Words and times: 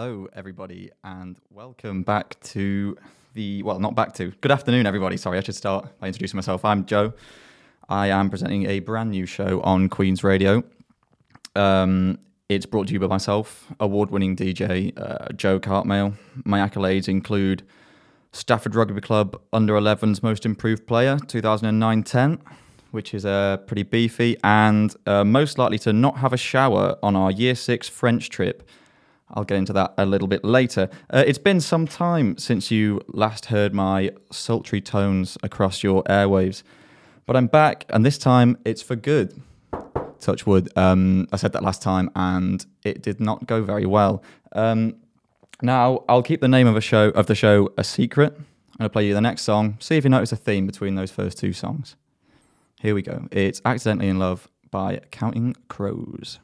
Hello, 0.00 0.28
everybody, 0.32 0.92
and 1.02 1.40
welcome 1.50 2.04
back 2.04 2.38
to 2.40 2.96
the 3.34 3.64
well, 3.64 3.80
not 3.80 3.96
back 3.96 4.14
to. 4.14 4.30
Good 4.40 4.52
afternoon, 4.52 4.86
everybody. 4.86 5.16
Sorry, 5.16 5.38
I 5.38 5.40
should 5.40 5.56
start 5.56 5.88
by 5.98 6.06
introducing 6.06 6.38
myself. 6.38 6.64
I'm 6.64 6.86
Joe. 6.86 7.14
I 7.88 8.06
am 8.06 8.30
presenting 8.30 8.66
a 8.66 8.78
brand 8.78 9.10
new 9.10 9.26
show 9.26 9.60
on 9.62 9.88
Queen's 9.88 10.22
Radio. 10.22 10.62
Um, 11.56 12.20
it's 12.48 12.64
brought 12.64 12.86
to 12.86 12.92
you 12.92 13.00
by 13.00 13.08
myself, 13.08 13.66
award-winning 13.80 14.36
DJ 14.36 14.96
uh, 14.96 15.32
Joe 15.32 15.58
Cartmail. 15.58 16.16
My 16.44 16.60
accolades 16.60 17.08
include 17.08 17.64
Stafford 18.30 18.76
Rugby 18.76 19.00
Club 19.00 19.40
Under 19.52 19.74
11's 19.74 20.22
Most 20.22 20.46
Improved 20.46 20.86
Player 20.86 21.16
2009-10, 21.16 22.38
which 22.92 23.14
is 23.14 23.26
uh, 23.26 23.56
pretty 23.66 23.82
beefy, 23.82 24.36
and 24.44 24.94
uh, 25.06 25.24
most 25.24 25.58
likely 25.58 25.80
to 25.80 25.92
not 25.92 26.18
have 26.18 26.32
a 26.32 26.36
shower 26.36 26.96
on 27.02 27.16
our 27.16 27.32
Year 27.32 27.56
Six 27.56 27.88
French 27.88 28.30
trip 28.30 28.62
I'll 29.32 29.44
get 29.44 29.58
into 29.58 29.72
that 29.74 29.94
a 29.98 30.06
little 30.06 30.28
bit 30.28 30.44
later. 30.44 30.88
Uh, 31.10 31.24
it's 31.26 31.38
been 31.38 31.60
some 31.60 31.86
time 31.86 32.38
since 32.38 32.70
you 32.70 33.00
last 33.08 33.46
heard 33.46 33.74
my 33.74 34.10
sultry 34.30 34.80
tones 34.80 35.36
across 35.42 35.82
your 35.82 36.02
airwaves, 36.04 36.62
but 37.26 37.36
I'm 37.36 37.46
back, 37.46 37.84
and 37.90 38.04
this 38.06 38.18
time 38.18 38.56
it's 38.64 38.82
for 38.82 38.96
good. 38.96 39.40
Touch 40.20 40.46
wood. 40.46 40.70
Um, 40.76 41.28
I 41.32 41.36
said 41.36 41.52
that 41.52 41.62
last 41.62 41.82
time, 41.82 42.10
and 42.16 42.64
it 42.84 43.02
did 43.02 43.20
not 43.20 43.46
go 43.46 43.62
very 43.62 43.86
well. 43.86 44.22
Um, 44.52 44.96
now 45.62 46.04
I'll 46.08 46.22
keep 46.22 46.40
the 46.40 46.48
name 46.48 46.66
of 46.66 46.76
a 46.76 46.80
show 46.80 47.08
of 47.10 47.26
the 47.26 47.34
show 47.34 47.72
a 47.76 47.84
secret. 47.84 48.34
I'm 48.36 48.44
gonna 48.78 48.90
play 48.90 49.06
you 49.06 49.14
the 49.14 49.20
next 49.20 49.42
song. 49.42 49.76
See 49.80 49.96
if 49.96 50.04
you 50.04 50.10
notice 50.10 50.32
a 50.32 50.36
theme 50.36 50.66
between 50.66 50.94
those 50.94 51.10
first 51.10 51.38
two 51.38 51.52
songs. 51.52 51.96
Here 52.80 52.94
we 52.94 53.02
go. 53.02 53.28
It's 53.30 53.60
"Accidentally 53.64 54.08
in 54.08 54.18
Love" 54.18 54.48
by 54.70 55.00
Counting 55.10 55.56
Crows. 55.68 56.38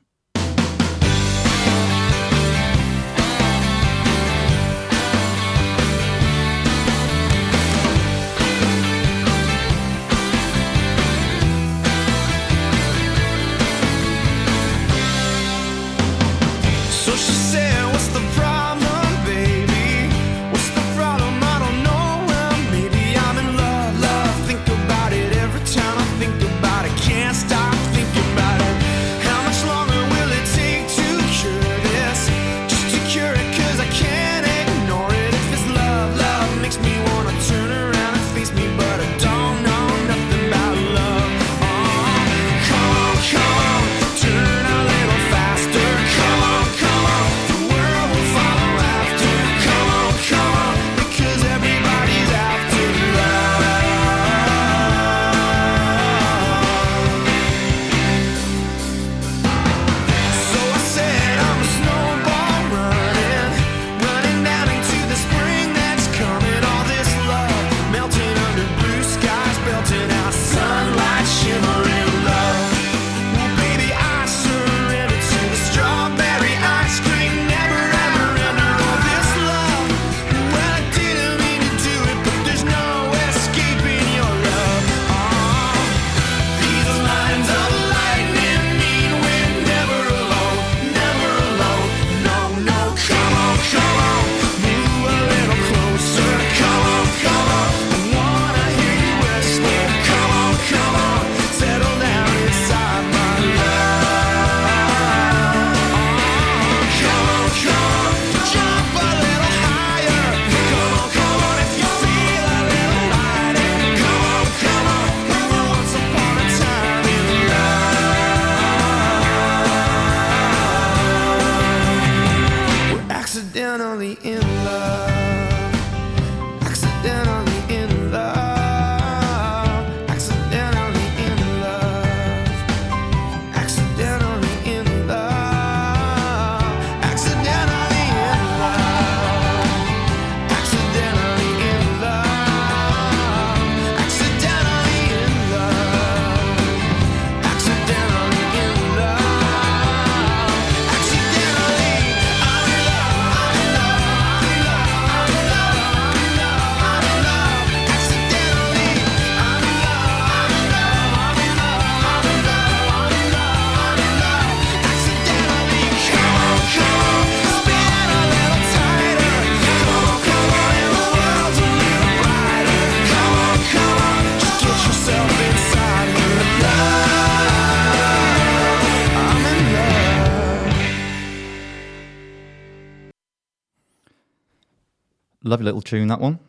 Lovely 185.55 185.67
little 185.67 185.83
tune, 185.83 186.09
that 186.09 186.19
one. 186.19 186.41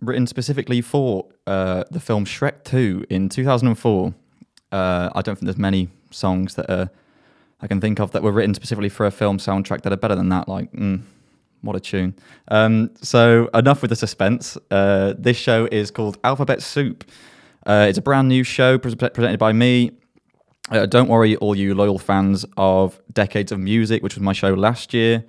Written 0.00 0.26
specifically 0.26 0.80
for 0.80 1.28
uh, 1.46 1.84
the 1.92 2.00
film 2.00 2.24
Shrek 2.24 2.64
2 2.64 3.06
in 3.08 3.28
2004. 3.28 4.12
Uh, 4.72 5.08
I 5.14 5.22
don't 5.22 5.36
think 5.36 5.44
there's 5.44 5.56
many 5.56 5.88
songs 6.10 6.56
that 6.56 6.68
are, 6.68 6.90
I 7.60 7.68
can 7.68 7.80
think 7.80 8.00
of 8.00 8.10
that 8.10 8.24
were 8.24 8.32
written 8.32 8.52
specifically 8.52 8.88
for 8.88 9.06
a 9.06 9.12
film 9.12 9.38
soundtrack 9.38 9.82
that 9.82 9.92
are 9.92 9.96
better 9.96 10.16
than 10.16 10.30
that. 10.30 10.48
Like, 10.48 10.72
mm, 10.72 11.02
what 11.62 11.76
a 11.76 11.80
tune. 11.80 12.16
Um, 12.48 12.90
so, 13.00 13.48
enough 13.54 13.82
with 13.82 13.90
the 13.90 13.96
suspense. 13.96 14.58
Uh, 14.68 15.14
this 15.16 15.36
show 15.36 15.68
is 15.70 15.92
called 15.92 16.18
Alphabet 16.24 16.60
Soup. 16.60 17.08
Uh, 17.64 17.86
it's 17.88 17.98
a 17.98 18.02
brand 18.02 18.28
new 18.28 18.42
show 18.42 18.78
pre- 18.78 18.96
presented 18.96 19.38
by 19.38 19.52
me. 19.52 19.92
Uh, 20.72 20.86
don't 20.86 21.06
worry, 21.06 21.36
all 21.36 21.54
you 21.54 21.72
loyal 21.72 22.00
fans 22.00 22.44
of 22.56 23.00
Decades 23.12 23.52
of 23.52 23.60
Music, 23.60 24.02
which 24.02 24.16
was 24.16 24.22
my 24.24 24.32
show 24.32 24.54
last 24.54 24.92
year. 24.92 25.24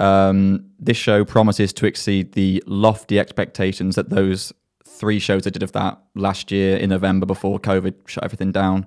Um, 0.00 0.70
this 0.78 0.96
show 0.96 1.24
promises 1.24 1.72
to 1.74 1.86
exceed 1.86 2.32
the 2.32 2.62
lofty 2.66 3.18
expectations 3.18 3.94
that 3.94 4.10
those 4.10 4.52
three 4.86 5.18
shows 5.18 5.46
I 5.46 5.50
did 5.50 5.62
of 5.62 5.72
that 5.72 6.00
last 6.14 6.50
year 6.50 6.76
in 6.76 6.90
November 6.90 7.26
before 7.26 7.58
COVID 7.58 7.94
shut 8.06 8.24
everything 8.24 8.52
down. 8.52 8.86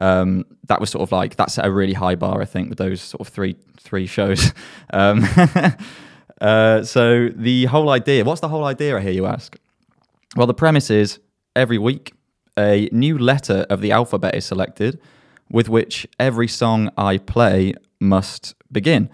Um, 0.00 0.44
that 0.66 0.80
was 0.80 0.90
sort 0.90 1.02
of 1.02 1.12
like 1.12 1.36
that 1.36 1.50
set 1.50 1.66
a 1.66 1.70
really 1.70 1.92
high 1.92 2.14
bar, 2.14 2.40
I 2.40 2.44
think, 2.44 2.68
with 2.68 2.78
those 2.78 3.00
sort 3.00 3.20
of 3.20 3.28
three 3.28 3.56
three 3.78 4.06
shows. 4.06 4.52
Um, 4.92 5.24
uh, 6.40 6.82
so 6.82 7.28
the 7.28 7.66
whole 7.66 7.90
idea, 7.90 8.24
what's 8.24 8.40
the 8.40 8.48
whole 8.48 8.64
idea? 8.64 8.96
I 8.96 9.00
hear 9.00 9.12
you 9.12 9.26
ask. 9.26 9.56
Well, 10.34 10.48
the 10.48 10.54
premise 10.54 10.90
is 10.90 11.20
every 11.54 11.78
week 11.78 12.12
a 12.58 12.88
new 12.90 13.16
letter 13.16 13.66
of 13.70 13.80
the 13.80 13.92
alphabet 13.92 14.34
is 14.34 14.44
selected, 14.44 15.00
with 15.48 15.68
which 15.68 16.08
every 16.18 16.48
song 16.48 16.90
I 16.96 17.18
play 17.18 17.74
must 18.00 18.54
begin. 18.72 19.10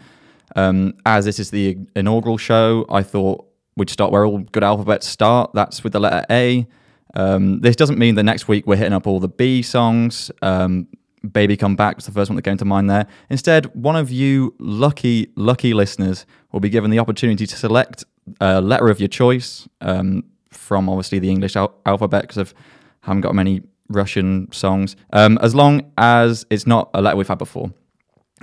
Um, 0.54 0.94
as 1.04 1.24
this 1.24 1.38
is 1.38 1.50
the 1.50 1.76
inaugural 1.94 2.38
show, 2.38 2.86
I 2.88 3.02
thought 3.02 3.46
we'd 3.76 3.90
start 3.90 4.12
where 4.12 4.24
all 4.24 4.38
good 4.38 4.64
alphabets 4.64 5.06
start. 5.06 5.50
That's 5.54 5.82
with 5.82 5.92
the 5.92 6.00
letter 6.00 6.24
A. 6.30 6.66
Um, 7.14 7.60
this 7.60 7.76
doesn't 7.76 7.98
mean 7.98 8.14
the 8.14 8.22
next 8.22 8.46
week 8.48 8.66
we're 8.66 8.76
hitting 8.76 8.92
up 8.92 9.06
all 9.06 9.20
the 9.20 9.28
B 9.28 9.62
songs. 9.62 10.30
Um, 10.42 10.88
Baby 11.32 11.56
Come 11.56 11.76
Back 11.76 11.96
was 11.96 12.06
the 12.06 12.12
first 12.12 12.30
one 12.30 12.36
that 12.36 12.42
came 12.42 12.56
to 12.58 12.64
mind 12.64 12.88
there. 12.88 13.06
Instead, 13.30 13.66
one 13.74 13.96
of 13.96 14.10
you 14.10 14.54
lucky, 14.58 15.32
lucky 15.34 15.74
listeners 15.74 16.24
will 16.52 16.60
be 16.60 16.68
given 16.68 16.90
the 16.90 16.98
opportunity 16.98 17.46
to 17.46 17.56
select 17.56 18.04
a 18.40 18.60
letter 18.60 18.88
of 18.88 19.00
your 19.00 19.08
choice 19.08 19.68
um, 19.80 20.24
from 20.50 20.88
obviously 20.88 21.18
the 21.18 21.30
English 21.30 21.56
al- 21.56 21.74
alphabet 21.84 22.22
because 22.22 22.38
I 22.38 22.54
haven't 23.00 23.22
got 23.22 23.34
many 23.34 23.62
Russian 23.88 24.50
songs, 24.52 24.96
um, 25.12 25.38
as 25.42 25.54
long 25.54 25.92
as 25.96 26.44
it's 26.50 26.66
not 26.66 26.90
a 26.94 27.00
letter 27.00 27.16
we've 27.16 27.28
had 27.28 27.38
before. 27.38 27.72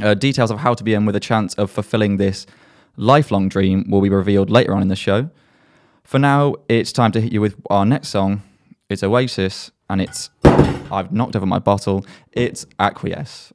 Uh, 0.01 0.13
details 0.13 0.49
of 0.49 0.59
how 0.59 0.73
to 0.73 0.83
be 0.83 0.93
in 0.93 1.05
with 1.05 1.15
a 1.15 1.19
chance 1.19 1.53
of 1.55 1.69
fulfilling 1.69 2.17
this 2.17 2.47
lifelong 2.97 3.47
dream 3.47 3.85
will 3.89 4.01
be 4.01 4.09
revealed 4.09 4.49
later 4.49 4.73
on 4.73 4.81
in 4.81 4.87
the 4.87 4.95
show. 4.95 5.29
For 6.03 6.19
now, 6.19 6.55
it's 6.67 6.91
time 6.91 7.11
to 7.11 7.21
hit 7.21 7.31
you 7.31 7.41
with 7.41 7.55
our 7.69 7.85
next 7.85 8.09
song. 8.09 8.41
It's 8.89 9.03
Oasis, 9.03 9.71
and 9.89 10.01
it's. 10.01 10.29
I've 10.43 11.11
knocked 11.11 11.35
over 11.35 11.45
my 11.45 11.59
bottle. 11.59 12.05
It's 12.31 12.65
Acquiesce. 12.79 13.53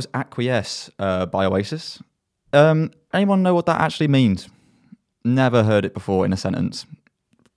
Was 0.00 0.08
Acquiesce 0.14 0.88
uh, 0.98 1.26
by 1.26 1.44
Oasis. 1.44 2.02
Um, 2.54 2.90
anyone 3.12 3.42
know 3.42 3.54
what 3.54 3.66
that 3.66 3.82
actually 3.82 4.08
means? 4.08 4.48
Never 5.26 5.62
heard 5.62 5.84
it 5.84 5.92
before 5.92 6.24
in 6.24 6.32
a 6.32 6.38
sentence. 6.38 6.86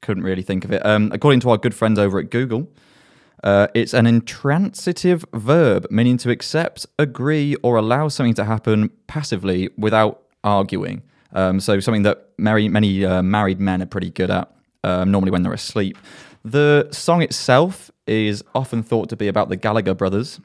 Couldn't 0.02 0.24
really 0.24 0.42
think 0.42 0.66
of 0.66 0.74
it. 0.74 0.86
Um, 0.86 1.10
according 1.14 1.40
to 1.42 1.52
our 1.52 1.58
good 1.58 1.74
friends 1.74 1.98
over 1.98 2.20
at 2.20 2.30
Google, 2.30 2.68
uh, 3.46 3.68
it's 3.74 3.94
an 3.94 4.06
intransitive 4.06 5.24
verb 5.34 5.88
meaning 5.90 6.18
to 6.18 6.32
accept, 6.32 6.86
agree, 7.00 7.56
or 7.64 7.78
allow 7.78 8.10
something 8.10 8.34
to 8.34 8.44
happen 8.44 8.90
passively 9.08 9.70
without 9.78 10.24
arguing. 10.44 11.02
Um, 11.32 11.62
so 11.62 11.80
something 11.80 12.04
that 12.04 12.28
many, 12.38 12.68
many 12.68 13.06
uh, 13.06 13.24
married 13.24 13.62
men 13.62 13.82
are 13.82 13.86
pretty 13.86 14.10
good 14.10 14.30
at, 14.30 14.54
um, 14.84 15.12
normally 15.12 15.32
when 15.32 15.44
they're 15.44 15.54
asleep. 15.54 15.98
The 16.44 16.90
song 16.92 17.22
itself 17.22 17.90
is 18.06 18.44
often 18.54 18.84
thought 18.84 19.08
to 19.10 19.16
be 19.16 19.30
about 19.30 19.48
the 19.48 19.56
Gallagher 19.56 19.94
brothers, 19.94 20.42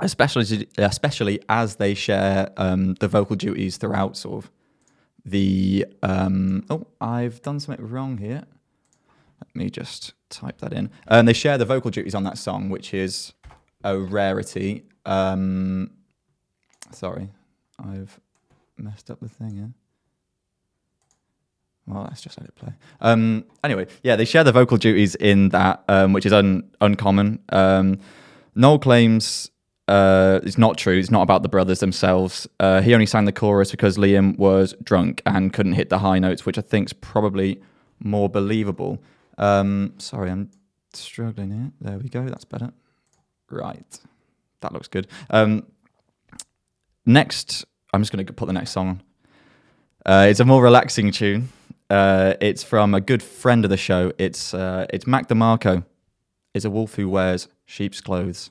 especially 0.00 0.68
especially 0.78 1.40
as 1.48 1.76
they 1.76 1.94
share 1.94 2.50
um, 2.56 2.94
the 2.94 3.08
vocal 3.08 3.36
duties 3.36 3.76
throughout 3.76 4.16
sort 4.16 4.44
of 4.44 4.50
the. 5.24 5.86
Um, 6.02 6.64
oh, 6.70 6.86
I've 7.00 7.42
done 7.42 7.60
something 7.60 7.86
wrong 7.86 8.18
here. 8.18 8.44
Let 9.40 9.54
me 9.54 9.70
just 9.70 10.14
type 10.30 10.58
that 10.58 10.72
in. 10.72 10.90
And 11.06 11.28
they 11.28 11.32
share 11.32 11.58
the 11.58 11.64
vocal 11.64 11.90
duties 11.90 12.14
on 12.14 12.24
that 12.24 12.38
song, 12.38 12.70
which 12.70 12.92
is 12.92 13.32
a 13.84 13.98
rarity. 13.98 14.84
Um, 15.06 15.90
sorry, 16.92 17.30
I've 17.78 18.18
messed 18.76 19.10
up 19.10 19.20
the 19.20 19.28
thing 19.28 19.54
here. 19.56 19.70
Well, 21.86 22.04
let's 22.04 22.20
just 22.20 22.38
let 22.38 22.48
it 22.48 22.54
play. 22.54 22.72
Um, 23.00 23.44
anyway, 23.64 23.86
yeah, 24.02 24.16
they 24.16 24.26
share 24.26 24.44
the 24.44 24.52
vocal 24.52 24.76
duties 24.76 25.14
in 25.14 25.48
that, 25.50 25.84
um, 25.88 26.12
which 26.12 26.26
is 26.26 26.32
un- 26.34 26.70
uncommon. 26.82 27.38
Um, 27.48 27.98
Noel 28.54 28.78
claims 28.78 29.50
uh, 29.88 30.40
it's 30.42 30.58
not 30.58 30.76
true. 30.76 30.98
It's 30.98 31.10
not 31.10 31.22
about 31.22 31.42
the 31.42 31.48
brothers 31.48 31.80
themselves. 31.80 32.46
Uh, 32.60 32.82
he 32.82 32.92
only 32.92 33.06
sang 33.06 33.24
the 33.24 33.32
chorus 33.32 33.70
because 33.70 33.96
Liam 33.96 34.36
was 34.36 34.74
drunk 34.82 35.22
and 35.24 35.52
couldn't 35.52 35.72
hit 35.72 35.88
the 35.88 35.98
high 35.98 36.18
notes, 36.18 36.44
which 36.44 36.58
I 36.58 36.60
think 36.60 36.88
is 36.88 36.92
probably 36.92 37.60
more 37.98 38.28
believable. 38.28 39.02
Um, 39.38 39.94
sorry, 39.98 40.30
I'm 40.30 40.50
struggling 40.92 41.50
here. 41.50 41.72
There 41.80 41.98
we 41.98 42.08
go. 42.10 42.28
That's 42.28 42.44
better. 42.44 42.72
Right. 43.50 43.98
That 44.60 44.72
looks 44.72 44.88
good. 44.88 45.06
Um, 45.30 45.66
next, 47.06 47.64
I'm 47.94 48.02
just 48.02 48.12
going 48.12 48.24
to 48.26 48.32
put 48.32 48.46
the 48.46 48.52
next 48.52 48.70
song 48.72 48.88
on. 48.88 49.02
Uh, 50.04 50.26
it's 50.28 50.40
a 50.40 50.44
more 50.44 50.62
relaxing 50.62 51.10
tune. 51.12 51.48
Uh, 51.88 52.34
it's 52.40 52.62
from 52.62 52.94
a 52.94 53.00
good 53.00 53.22
friend 53.22 53.64
of 53.64 53.70
the 53.70 53.76
show. 53.78 54.12
It's 54.18 54.52
uh, 54.52 54.86
it's 54.90 55.06
Mac 55.06 55.28
DeMarco. 55.28 55.84
It's 56.52 56.64
a 56.64 56.70
wolf 56.70 56.96
who 56.96 57.08
wears 57.08 57.48
sheep's 57.64 58.00
clothes. 58.00 58.50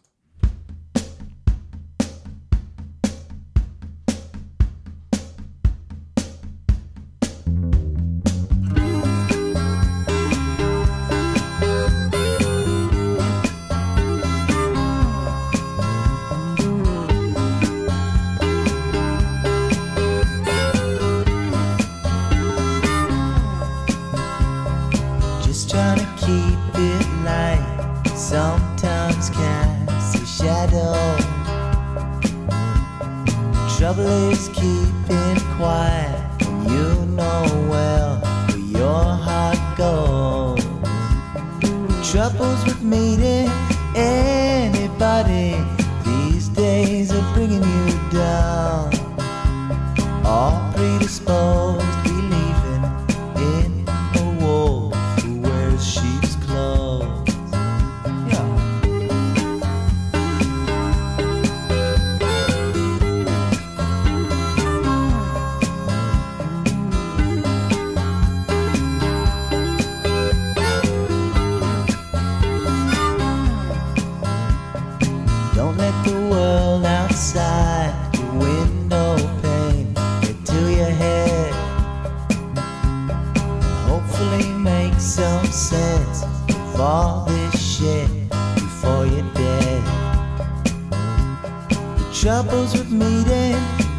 Meeting 93.18 93.56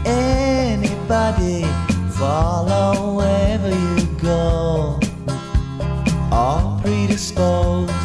anybody 0.06 1.64
follow 2.10 3.16
wherever 3.16 3.68
you 3.70 4.06
go. 4.20 5.00
All 6.30 6.80
predisposed, 6.82 7.97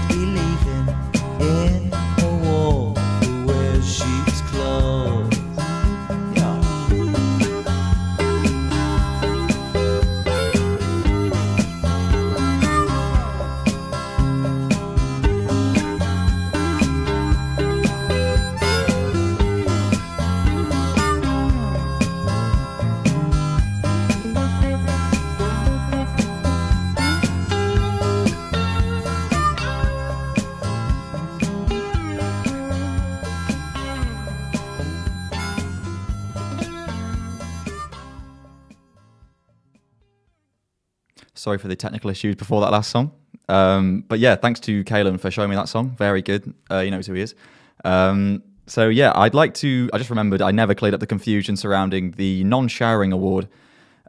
Sorry 41.43 41.57
for 41.57 41.67
the 41.67 41.75
technical 41.75 42.09
issues 42.09 42.37
before 42.37 42.61
that 42.61 42.71
last 42.71 42.89
song. 42.89 43.11
Um, 43.49 44.05
but 44.07 44.19
yeah, 44.19 44.37
thanks 44.37 44.61
to 44.61 44.81
Kalen 44.85 45.19
for 45.19 45.29
showing 45.29 45.49
me 45.49 45.57
that 45.57 45.67
song. 45.67 45.93
Very 45.97 46.21
good. 46.21 46.53
Uh, 46.69 46.83
he 46.83 46.89
knows 46.89 47.05
who 47.05 47.15
he 47.15 47.21
is. 47.21 47.35
Um, 47.83 48.43
so 48.65 48.87
yeah, 48.87 49.11
I'd 49.13 49.33
like 49.33 49.53
to. 49.55 49.89
I 49.91 49.97
just 49.97 50.09
remembered 50.09 50.41
I 50.41 50.51
never 50.51 50.73
cleared 50.73 50.93
up 50.93 51.01
the 51.01 51.05
confusion 51.05 51.57
surrounding 51.57 52.11
the 52.11 52.45
non-showering 52.45 53.11
award 53.11 53.49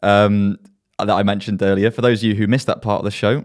um, 0.00 0.60
that 1.00 1.10
I 1.10 1.24
mentioned 1.24 1.60
earlier. 1.60 1.90
For 1.90 2.02
those 2.02 2.20
of 2.20 2.28
you 2.28 2.36
who 2.36 2.46
missed 2.46 2.68
that 2.68 2.82
part 2.82 3.00
of 3.00 3.04
the 3.04 3.10
show, 3.10 3.44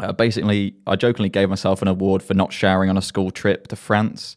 uh, 0.00 0.10
basically, 0.10 0.74
I 0.84 0.96
jokingly 0.96 1.28
gave 1.28 1.48
myself 1.48 1.82
an 1.82 1.86
award 1.86 2.20
for 2.20 2.34
not 2.34 2.52
showering 2.52 2.90
on 2.90 2.96
a 2.96 3.02
school 3.02 3.30
trip 3.30 3.68
to 3.68 3.76
France 3.76 4.34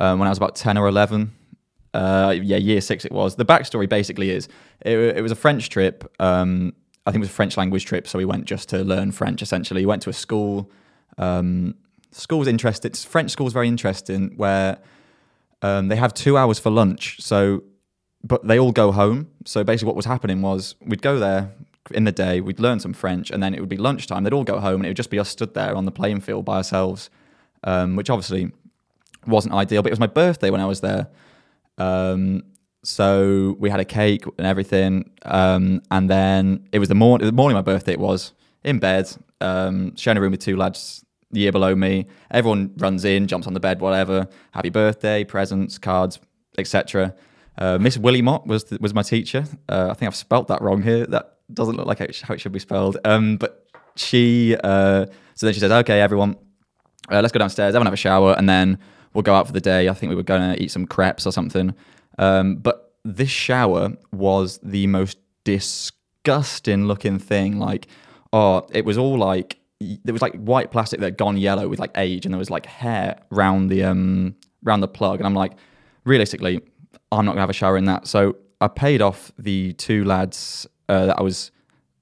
um, 0.00 0.18
when 0.18 0.26
I 0.26 0.30
was 0.30 0.36
about 0.36 0.54
10 0.54 0.76
or 0.76 0.86
11. 0.86 1.32
Uh, 1.94 2.34
yeah, 2.42 2.58
year 2.58 2.82
six 2.82 3.06
it 3.06 3.12
was. 3.12 3.36
The 3.36 3.46
backstory 3.46 3.88
basically 3.88 4.28
is 4.28 4.48
it, 4.82 4.98
it 4.98 5.22
was 5.22 5.32
a 5.32 5.34
French 5.34 5.70
trip. 5.70 6.04
Um, 6.20 6.74
I 7.08 7.10
think 7.10 7.22
it 7.22 7.26
was 7.26 7.30
a 7.30 7.32
French 7.32 7.56
language 7.56 7.86
trip. 7.86 8.06
So 8.06 8.18
we 8.18 8.26
went 8.26 8.44
just 8.44 8.68
to 8.68 8.84
learn 8.84 9.12
French 9.12 9.40
essentially. 9.40 9.80
We 9.80 9.86
went 9.86 10.02
to 10.02 10.10
a 10.10 10.12
school. 10.12 10.70
Um, 11.16 11.74
was 12.30 12.48
interesting. 12.48 12.92
French 12.92 13.30
school 13.30 13.46
is 13.46 13.54
very 13.54 13.66
interesting 13.66 14.34
where 14.36 14.78
um, 15.62 15.88
they 15.88 15.96
have 15.96 16.12
two 16.12 16.36
hours 16.36 16.58
for 16.58 16.70
lunch. 16.70 17.16
So, 17.20 17.64
but 18.22 18.46
they 18.46 18.58
all 18.58 18.72
go 18.72 18.92
home. 18.92 19.30
So 19.46 19.64
basically, 19.64 19.86
what 19.86 19.96
was 19.96 20.04
happening 20.04 20.42
was 20.42 20.74
we'd 20.84 21.00
go 21.00 21.18
there 21.18 21.50
in 21.92 22.04
the 22.04 22.12
day, 22.12 22.42
we'd 22.42 22.60
learn 22.60 22.78
some 22.78 22.92
French, 22.92 23.30
and 23.30 23.42
then 23.42 23.54
it 23.54 23.60
would 23.60 23.68
be 23.70 23.78
lunchtime. 23.78 24.24
They'd 24.24 24.34
all 24.34 24.44
go 24.44 24.60
home, 24.60 24.76
and 24.76 24.84
it 24.84 24.90
would 24.90 24.96
just 24.96 25.10
be 25.10 25.18
us 25.18 25.30
stood 25.30 25.54
there 25.54 25.74
on 25.74 25.86
the 25.86 25.90
playing 25.90 26.20
field 26.20 26.44
by 26.44 26.58
ourselves, 26.58 27.08
um, 27.64 27.96
which 27.96 28.10
obviously 28.10 28.52
wasn't 29.26 29.54
ideal. 29.54 29.82
But 29.82 29.88
it 29.88 29.92
was 29.92 30.00
my 30.00 30.06
birthday 30.06 30.50
when 30.50 30.60
I 30.60 30.66
was 30.66 30.82
there. 30.82 31.08
Um, 31.78 32.42
so 32.88 33.54
we 33.58 33.68
had 33.68 33.80
a 33.80 33.84
cake 33.84 34.24
and 34.38 34.46
everything, 34.46 35.10
um, 35.26 35.82
and 35.90 36.08
then 36.08 36.66
it 36.72 36.78
was 36.78 36.88
the 36.88 36.94
morning. 36.94 37.26
The 37.26 37.32
morning 37.32 37.56
of 37.56 37.66
my 37.66 37.72
birthday, 37.72 37.92
it 37.92 38.00
was 38.00 38.32
in 38.64 38.78
bed, 38.78 39.14
um, 39.42 39.94
sharing 39.94 40.16
a 40.16 40.20
room 40.22 40.30
with 40.30 40.40
two 40.40 40.56
lads 40.56 41.04
the 41.30 41.40
year 41.40 41.52
below 41.52 41.74
me. 41.74 42.06
Everyone 42.30 42.72
runs 42.78 43.04
in, 43.04 43.26
jumps 43.26 43.46
on 43.46 43.52
the 43.52 43.60
bed, 43.60 43.80
whatever. 43.80 44.26
Happy 44.52 44.70
birthday, 44.70 45.22
presents, 45.22 45.76
cards, 45.76 46.18
etc. 46.56 47.14
Uh, 47.58 47.76
Miss 47.76 47.98
Willie 47.98 48.22
Mott 48.22 48.46
was 48.46 48.64
was 48.80 48.94
my 48.94 49.02
teacher. 49.02 49.44
Uh, 49.68 49.88
I 49.90 49.94
think 49.94 50.08
I've 50.08 50.16
spelt 50.16 50.48
that 50.48 50.62
wrong 50.62 50.80
here. 50.80 51.04
That 51.06 51.36
doesn't 51.52 51.76
look 51.76 51.86
like 51.86 51.98
how 51.98 52.06
it 52.06 52.20
how 52.22 52.32
it 52.32 52.40
should 52.40 52.52
be 52.52 52.58
spelled. 52.58 52.96
Um, 53.04 53.36
but 53.36 53.66
she, 53.96 54.56
uh, 54.64 55.04
so 55.34 55.44
then 55.44 55.52
she 55.52 55.60
says, 55.60 55.72
"Okay, 55.72 56.00
everyone, 56.00 56.36
uh, 57.10 57.20
let's 57.20 57.32
go 57.32 57.38
downstairs, 57.38 57.74
everyone 57.74 57.86
have 57.86 57.92
a 57.92 57.98
shower, 57.98 58.34
and 58.38 58.48
then 58.48 58.78
we'll 59.12 59.22
go 59.22 59.34
out 59.34 59.46
for 59.46 59.52
the 59.52 59.60
day." 59.60 59.90
I 59.90 59.92
think 59.92 60.08
we 60.08 60.16
were 60.16 60.22
going 60.22 60.54
to 60.54 60.62
eat 60.62 60.70
some 60.70 60.86
crepes 60.86 61.26
or 61.26 61.32
something. 61.32 61.74
Um, 62.18 62.56
but 62.56 62.94
this 63.04 63.30
shower 63.30 63.92
was 64.12 64.58
the 64.62 64.86
most 64.86 65.18
disgusting 65.44 66.86
looking 66.86 67.18
thing. 67.18 67.58
Like, 67.58 67.86
oh, 68.32 68.66
it 68.72 68.84
was 68.84 68.98
all 68.98 69.18
like 69.18 69.58
there 69.80 70.12
was 70.12 70.22
like 70.22 70.34
white 70.34 70.72
plastic 70.72 70.98
that 71.00 71.06
had 71.06 71.16
gone 71.16 71.36
yellow 71.36 71.68
with 71.68 71.78
like 71.78 71.92
age, 71.96 72.26
and 72.26 72.34
there 72.34 72.38
was 72.38 72.50
like 72.50 72.66
hair 72.66 73.18
round 73.30 73.70
the 73.70 73.84
um 73.84 74.34
round 74.62 74.82
the 74.82 74.88
plug. 74.88 75.20
And 75.20 75.26
I'm 75.26 75.34
like, 75.34 75.52
realistically, 76.04 76.60
I'm 77.12 77.24
not 77.24 77.32
gonna 77.32 77.42
have 77.42 77.50
a 77.50 77.54
shower 77.54 77.76
in 77.76 77.84
that. 77.86 78.06
So 78.06 78.36
I 78.60 78.68
paid 78.68 79.00
off 79.00 79.32
the 79.38 79.72
two 79.74 80.04
lads 80.04 80.66
uh, 80.88 81.06
that 81.06 81.18
I 81.18 81.22
was 81.22 81.52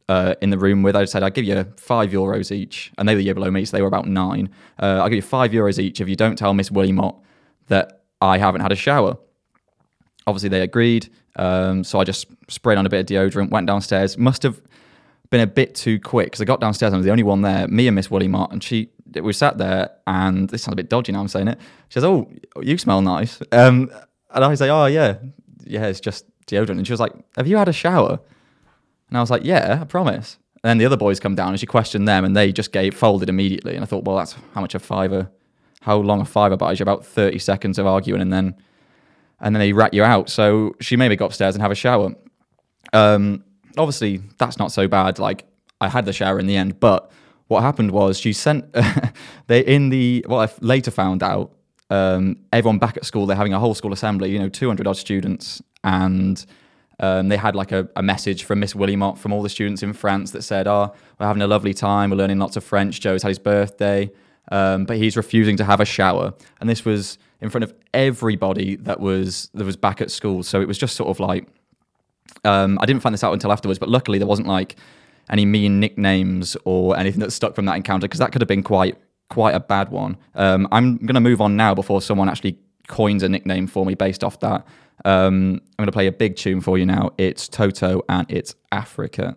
uh, 0.08 0.34
in 0.40 0.50
the 0.50 0.58
room 0.58 0.82
with. 0.82 0.96
I 0.96 1.04
said, 1.04 1.22
I'll 1.22 1.30
give 1.30 1.44
you 1.44 1.66
five 1.76 2.10
euros 2.10 2.50
each. 2.50 2.92
And 2.96 3.08
they 3.08 3.14
were 3.14 3.18
the 3.18 3.24
year 3.24 3.34
below 3.34 3.50
me, 3.50 3.64
so 3.64 3.76
they 3.76 3.82
were 3.82 3.88
about 3.88 4.06
nine. 4.06 4.48
Uh, 4.80 5.00
I'll 5.02 5.08
give 5.08 5.16
you 5.16 5.22
five 5.22 5.50
euros 5.50 5.78
each 5.78 6.00
if 6.00 6.08
you 6.08 6.16
don't 6.16 6.36
tell 6.36 6.54
Miss 6.54 6.70
Willie 6.70 6.92
Mott 6.92 7.20
that 7.66 8.04
I 8.20 8.38
haven't 8.38 8.62
had 8.62 8.72
a 8.72 8.76
shower. 8.76 9.18
Obviously, 10.26 10.48
they 10.48 10.62
agreed. 10.62 11.08
Um, 11.36 11.84
so 11.84 12.00
I 12.00 12.04
just 12.04 12.26
sprayed 12.48 12.78
on 12.78 12.86
a 12.86 12.88
bit 12.88 13.00
of 13.00 13.06
deodorant, 13.06 13.50
went 13.50 13.66
downstairs. 13.66 14.18
Must 14.18 14.42
have 14.42 14.60
been 15.30 15.40
a 15.40 15.46
bit 15.46 15.74
too 15.74 16.00
quick 16.00 16.28
because 16.28 16.40
I 16.40 16.44
got 16.44 16.60
downstairs 16.60 16.88
and 16.88 16.96
I 16.96 16.98
was 16.98 17.06
the 17.06 17.12
only 17.12 17.22
one 17.22 17.42
there, 17.42 17.68
me 17.68 17.88
and 17.88 17.94
Miss 17.94 18.10
Willie 18.10 18.28
Mott. 18.28 18.52
And 18.52 18.62
she, 18.62 18.90
we 19.20 19.32
sat 19.32 19.58
there, 19.58 19.90
and 20.06 20.48
this 20.50 20.62
sounds 20.62 20.72
a 20.74 20.76
bit 20.76 20.88
dodgy 20.88 21.12
now 21.12 21.20
I'm 21.20 21.28
saying 21.28 21.48
it. 21.48 21.58
She 21.88 21.94
says, 21.94 22.04
Oh, 22.04 22.30
you 22.60 22.78
smell 22.78 23.02
nice. 23.02 23.40
Um, 23.52 23.90
and 24.30 24.44
I 24.44 24.54
say, 24.54 24.70
Oh, 24.70 24.86
yeah, 24.86 25.16
yeah, 25.64 25.86
it's 25.86 26.00
just 26.00 26.24
deodorant. 26.46 26.78
And 26.78 26.86
she 26.86 26.92
was 26.92 27.00
like, 27.00 27.12
Have 27.36 27.46
you 27.46 27.56
had 27.56 27.68
a 27.68 27.72
shower? 27.72 28.20
And 29.08 29.18
I 29.18 29.20
was 29.20 29.30
like, 29.30 29.44
yeah, 29.44 29.78
I 29.80 29.84
promise. 29.84 30.38
And 30.62 30.70
then 30.70 30.78
the 30.78 30.86
other 30.86 30.96
boys 30.96 31.20
come 31.20 31.34
down 31.34 31.50
and 31.50 31.60
she 31.60 31.66
questioned 31.66 32.08
them 32.08 32.24
and 32.24 32.36
they 32.36 32.52
just 32.52 32.72
gave 32.72 32.94
folded 32.94 33.28
immediately. 33.28 33.74
And 33.74 33.82
I 33.82 33.86
thought, 33.86 34.04
well, 34.04 34.16
that's 34.16 34.34
how 34.54 34.60
much 34.60 34.74
a 34.74 34.78
fiver, 34.78 35.30
how 35.82 35.96
long 35.96 36.20
a 36.20 36.24
fiver 36.24 36.56
buys 36.56 36.80
you? 36.80 36.82
About 36.82 37.04
30 37.06 37.38
seconds 37.38 37.78
of 37.78 37.86
arguing 37.86 38.20
and 38.20 38.32
then 38.32 38.54
and 39.40 39.54
then 39.54 39.60
they 39.60 39.72
rat 39.72 39.94
you 39.94 40.02
out. 40.02 40.30
So 40.30 40.74
she 40.80 40.96
made 40.96 41.08
me 41.08 41.16
go 41.16 41.26
upstairs 41.26 41.54
and 41.54 41.62
have 41.62 41.70
a 41.70 41.76
shower. 41.76 42.14
Um, 42.92 43.44
obviously, 43.76 44.22
that's 44.38 44.58
not 44.58 44.72
so 44.72 44.88
bad. 44.88 45.18
Like 45.18 45.44
I 45.80 45.88
had 45.88 46.06
the 46.06 46.12
shower 46.12 46.38
in 46.38 46.46
the 46.46 46.56
end, 46.56 46.80
but 46.80 47.10
what 47.48 47.62
happened 47.62 47.90
was 47.92 48.18
she 48.18 48.32
sent 48.32 48.74
they 49.46 49.60
in 49.60 49.90
the 49.90 50.24
what 50.26 50.50
I 50.50 50.52
later 50.60 50.90
found 50.90 51.22
out. 51.22 51.52
Um, 51.88 52.38
everyone 52.52 52.78
back 52.78 52.96
at 52.96 53.04
school, 53.04 53.26
they're 53.26 53.36
having 53.36 53.54
a 53.54 53.60
whole 53.60 53.74
school 53.74 53.92
assembly. 53.92 54.30
You 54.30 54.40
know, 54.40 54.48
200 54.48 54.86
odd 54.88 54.96
students, 54.96 55.62
and 55.84 56.44
um, 56.98 57.28
they 57.28 57.36
had 57.36 57.54
like 57.54 57.70
a, 57.70 57.88
a 57.94 58.02
message 58.02 58.42
from 58.44 58.58
Miss 58.58 58.74
Willie 58.74 58.96
Mott 58.96 59.18
from 59.18 59.32
all 59.32 59.42
the 59.42 59.48
students 59.48 59.82
in 59.82 59.92
France 59.92 60.32
that 60.32 60.42
said, 60.42 60.66
"Oh, 60.66 60.92
we're 61.18 61.26
having 61.26 61.42
a 61.42 61.46
lovely 61.46 61.74
time. 61.74 62.10
We're 62.10 62.16
learning 62.16 62.38
lots 62.38 62.56
of 62.56 62.64
French. 62.64 63.00
Joe's 63.00 63.22
had 63.22 63.28
his 63.28 63.38
birthday, 63.38 64.10
um, 64.50 64.84
but 64.84 64.96
he's 64.96 65.16
refusing 65.16 65.56
to 65.58 65.64
have 65.64 65.80
a 65.80 65.84
shower." 65.84 66.34
And 66.60 66.68
this 66.68 66.84
was 66.84 67.18
in 67.40 67.50
front 67.50 67.64
of 67.64 67.74
everybody 67.92 68.76
that 68.76 69.00
was 69.00 69.50
that 69.54 69.64
was 69.64 69.76
back 69.76 70.00
at 70.00 70.10
school. 70.10 70.42
So 70.42 70.60
it 70.60 70.68
was 70.68 70.78
just 70.78 70.96
sort 70.96 71.10
of 71.10 71.20
like 71.20 71.48
um, 72.44 72.78
I 72.80 72.86
didn't 72.86 73.02
find 73.02 73.12
this 73.12 73.24
out 73.24 73.32
until 73.32 73.52
afterwards, 73.52 73.78
but 73.78 73.88
luckily 73.88 74.18
there 74.18 74.26
wasn't 74.26 74.48
like 74.48 74.76
any 75.30 75.44
mean 75.44 75.80
nicknames 75.80 76.56
or 76.64 76.96
anything 76.96 77.20
that 77.20 77.32
stuck 77.32 77.54
from 77.54 77.64
that 77.66 77.76
encounter 77.76 78.06
because 78.06 78.20
that 78.20 78.32
could 78.32 78.40
have 78.40 78.48
been 78.48 78.62
quite 78.62 78.96
quite 79.28 79.54
a 79.54 79.60
bad 79.60 79.90
one. 79.90 80.16
Um, 80.34 80.68
I'm 80.70 80.98
going 80.98 81.14
to 81.14 81.20
move 81.20 81.40
on 81.40 81.56
now 81.56 81.74
before 81.74 82.00
someone 82.00 82.28
actually 82.28 82.58
coins 82.86 83.22
a 83.22 83.28
nickname 83.28 83.66
for 83.66 83.84
me 83.84 83.94
based 83.94 84.22
off 84.22 84.38
that. 84.40 84.66
Um, 85.04 85.60
I'm 85.78 85.84
going 85.84 85.86
to 85.86 85.92
play 85.92 86.06
a 86.06 86.12
big 86.12 86.36
tune 86.36 86.60
for 86.60 86.78
you 86.78 86.86
now. 86.86 87.10
It's 87.18 87.48
Toto 87.48 88.02
and 88.08 88.30
it's 88.30 88.54
Africa. 88.70 89.36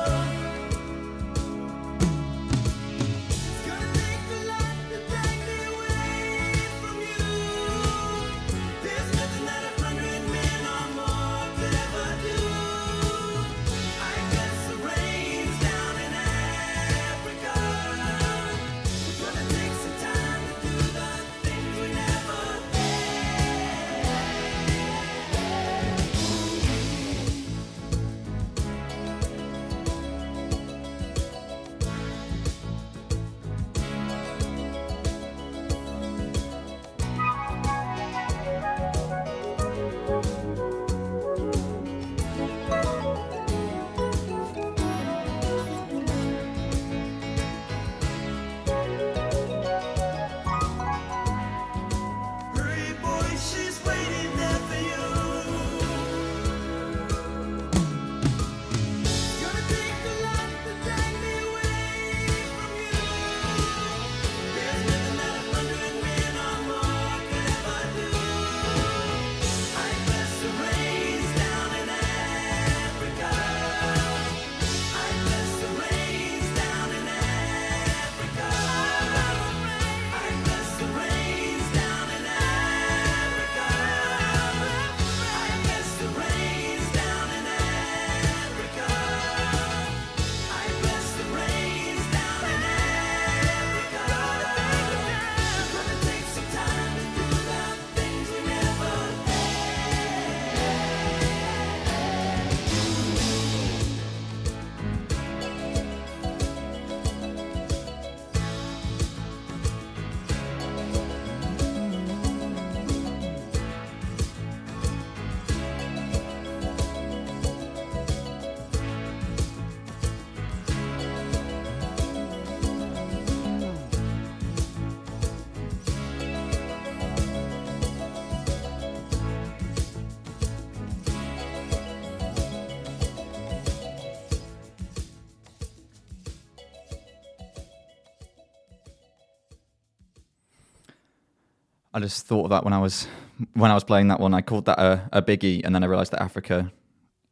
I 142.01 142.05
just 142.05 142.25
thought 142.25 142.45
of 142.45 142.49
that 142.49 142.63
when 142.63 142.73
I 142.73 142.79
was 142.79 143.07
when 143.53 143.69
I 143.71 143.73
was 143.73 143.83
playing 143.83 144.07
that 144.07 144.19
one. 144.19 144.33
I 144.33 144.41
called 144.41 144.65
that 144.65 144.79
a, 144.79 145.07
a 145.13 145.21
biggie, 145.21 145.61
and 145.63 145.73
then 145.75 145.83
I 145.83 145.87
realised 145.87 146.11
that 146.13 146.21
Africa 146.21 146.71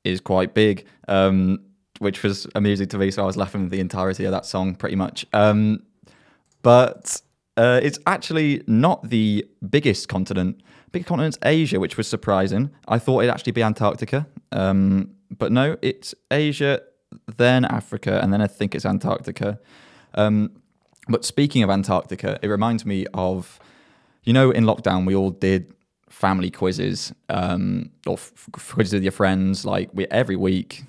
is 0.04 0.22
quite 0.22 0.54
big, 0.54 0.86
um, 1.08 1.60
which 2.00 2.24
was 2.24 2.48
amusing 2.56 2.88
to 2.90 2.98
me. 2.98 3.12
So 3.12 3.24
I 3.24 3.26
was 3.26 3.36
laughing 3.36 3.70
the 3.70 3.80
entirety 3.80 4.26
of 4.26 4.32
that 4.32 4.46
song, 4.46 4.76
pretty 4.76 4.96
much. 4.96 5.26
Um, 5.34 5.84
but 6.62 7.22
uh, 7.58 7.80
it's 7.82 8.00
actually 8.06 8.62
not 8.68 9.10
the 9.10 9.46
biggest 9.70 10.08
continent. 10.08 10.62
Big 10.92 11.06
continent's 11.06 11.38
Asia, 11.44 11.80
which 11.80 11.98
was 11.98 12.08
surprising. 12.08 12.70
I 12.88 13.00
thought 13.00 13.22
it'd 13.22 13.34
actually 13.34 13.52
be 13.54 13.64
Antarctica, 13.64 14.28
um, 14.52 15.12
but 15.38 15.52
no, 15.52 15.78
it's 15.82 16.16
Asia, 16.32 16.82
then 17.38 17.66
Africa, 17.66 18.20
and 18.22 18.34
then 18.34 18.42
I 18.42 18.48
think 18.48 18.76
it's 18.76 18.86
Antarctica. 18.86 19.60
Um, 20.16 20.52
but 21.08 21.26
speaking 21.26 21.64
of 21.64 21.70
Antarctica, 21.70 22.40
it 22.42 22.48
reminds 22.48 22.86
me 22.86 23.06
of, 23.14 23.60
you 24.24 24.34
know, 24.34 24.52
in 24.52 24.66
lockdown 24.66 25.06
we 25.06 25.16
all 25.16 25.32
did 25.32 25.74
family 26.10 26.52
quizzes 26.52 27.14
um, 27.30 27.92
or 28.06 28.14
f- 28.14 28.50
quizzes 28.52 28.94
with 28.94 29.04
your 29.04 29.12
friends, 29.12 29.66
like 29.66 29.90
we 29.94 30.06
every 30.08 30.36
week 30.36 30.84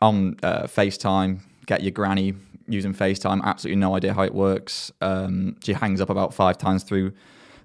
on 0.00 0.36
uh, 0.42 0.64
FaceTime. 0.64 1.40
Get 1.66 1.82
your 1.82 1.92
granny 1.92 2.34
using 2.66 2.92
FaceTime. 2.94 3.42
Absolutely 3.44 3.80
no 3.80 3.94
idea 3.94 4.12
how 4.12 4.22
it 4.22 4.34
works. 4.34 4.90
Um, 5.00 5.56
she 5.62 5.72
hangs 5.72 6.00
up 6.00 6.10
about 6.10 6.34
five 6.34 6.58
times 6.58 6.82
through 6.82 7.12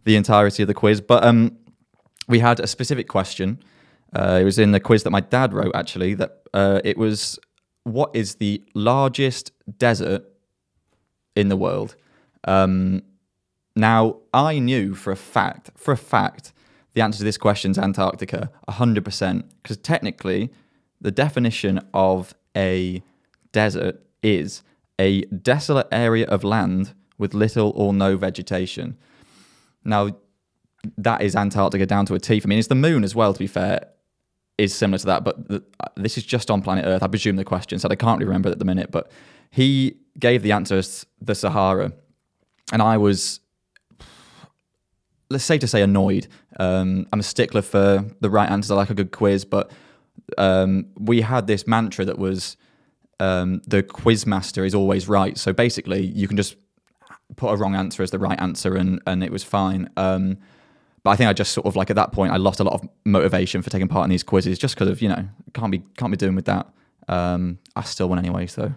the 0.03 0.15
entirety 0.15 0.63
of 0.63 0.67
the 0.67 0.73
quiz. 0.73 1.01
But 1.01 1.23
um, 1.23 1.58
we 2.27 2.39
had 2.39 2.60
a 2.60 2.67
specific 2.67 3.08
question. 3.08 3.60
Uh, 4.13 4.38
it 4.41 4.43
was 4.43 4.60
in 4.60 4.71
the 4.71 4.80
quiz 4.80 5.03
that 5.03 5.10
my 5.12 5.19
dad 5.19 5.53
wrote. 5.53 5.75
Actually, 5.75 6.13
that 6.15 6.43
uh, 6.53 6.80
it 6.84 6.97
was 6.97 7.39
what 7.84 8.12
is 8.13 8.36
the 8.36 8.63
largest 8.73 9.51
desert 9.77 10.23
in 11.36 11.49
the 11.49 11.58
world? 11.58 11.95
Um, 12.43 13.01
now, 13.78 14.18
I 14.34 14.58
knew 14.58 14.96
for 14.96 15.12
a 15.12 15.16
fact, 15.16 15.70
for 15.76 15.92
a 15.92 15.98
fact, 15.98 16.52
the 16.94 17.02
answer 17.02 17.20
to 17.20 17.24
this 17.24 17.38
question 17.38 17.70
is 17.70 17.78
Antarctica, 17.78 18.50
100%. 18.68 19.44
Because 19.62 19.78
technically, 19.78 20.52
the 21.00 21.12
definition 21.12 21.80
of 21.94 22.34
a 22.56 23.04
desert 23.52 24.02
is 24.24 24.63
a 25.00 25.22
desolate 25.26 25.88
area 25.92 26.26
of 26.26 26.44
land 26.44 26.96
with 27.20 27.36
little 27.36 27.72
or 27.76 27.94
no 27.94 28.18
vegetation. 28.18 28.98
Now, 29.84 30.18
that 30.98 31.22
is 31.22 31.36
Antarctica 31.36 31.86
down 31.86 32.08
to 32.08 32.16
a 32.16 32.20
T. 32.20 32.42
I 32.44 32.48
mean, 32.48 32.58
it's 32.58 32.70
the 32.70 32.76
moon 32.76 33.04
as 33.04 33.13
well, 33.13 33.32
to 33.32 33.40
be 33.40 33.46
fair, 33.46 33.90
is 34.58 34.74
similar 34.74 34.98
to 34.98 35.06
that. 35.06 35.24
But 35.24 35.38
uh, 35.52 35.60
this 35.96 36.18
is 36.18 36.26
just 36.26 36.50
on 36.50 36.63
planet 36.63 36.86
Earth. 36.86 37.04
I 37.04 37.08
presume 37.08 37.36
the 37.36 37.46
question 37.46 37.78
said 37.78 37.92
I 37.92 37.96
can't 37.96 38.18
really 38.18 38.30
remember 38.30 38.50
at 38.50 38.58
the 38.58 38.66
minute, 38.66 38.90
but 38.90 39.12
he 39.52 39.98
gave 40.18 40.42
the 40.42 40.52
answer 40.52 40.78
as 40.78 41.06
the 41.22 41.36
Sahara. 41.36 41.94
And 42.74 42.82
I 42.82 42.98
was 42.98 43.40
let's 45.30 45.44
say 45.44 45.58
to 45.58 45.68
say 45.68 45.82
annoyed. 45.82 46.28
Um, 46.60 47.08
I'm 47.12 47.20
a 47.20 47.24
stickler 47.24 47.62
for 47.62 48.06
the 48.20 48.30
right 48.30 48.50
answers. 48.50 48.72
I 48.72 48.76
like 48.76 48.90
a 48.90 48.96
good 48.96 49.12
quiz, 49.12 49.46
but 49.46 49.72
um, 50.38 50.88
we 50.98 51.22
had 51.22 51.48
this 51.48 51.68
mantra 51.68 52.06
that 52.06 52.18
was 52.18 52.58
um, 53.20 53.62
the 53.68 53.84
quiz 53.84 54.26
master 54.26 54.66
is 54.66 54.76
always 54.76 55.08
right. 55.08 55.38
So 55.38 55.54
basically, 55.54 56.06
you 56.06 56.28
can 56.28 56.38
just 56.38 56.56
put 57.36 57.52
a 57.52 57.58
wrong 57.58 57.76
answer 57.76 58.04
as 58.04 58.12
the 58.12 58.20
right 58.20 58.40
answer, 58.40 58.76
and 58.76 59.02
and 59.06 59.24
it 59.24 59.32
was 59.32 59.44
fine. 59.44 59.90
Um, 59.98 60.38
but 61.04 61.12
I 61.12 61.16
think 61.16 61.30
I 61.30 61.34
just 61.34 61.54
sort 61.54 61.66
of 61.66 61.76
like 61.76 61.90
at 61.90 61.96
that 61.96 62.12
point 62.12 62.34
I 62.34 62.38
lost 62.38 62.60
a 62.60 62.63
lot 62.63 62.74
of 62.74 62.90
motivation 63.06 63.62
for 63.62 63.70
taking 63.70 63.88
part 63.88 64.04
in 64.04 64.10
these 64.10 64.24
quizzes 64.24 64.60
just 64.60 64.76
because 64.76 64.90
of 64.90 65.02
you 65.02 65.10
know 65.10 65.28
can't 65.54 65.72
be 65.72 65.84
can't 65.98 66.12
be 66.12 66.18
doing 66.18 66.36
with 66.36 66.46
that. 66.46 66.68
Um, 67.08 67.60
I 67.76 67.84
still 67.84 68.10
won 68.10 68.20
anyway, 68.20 68.48
so 68.48 68.74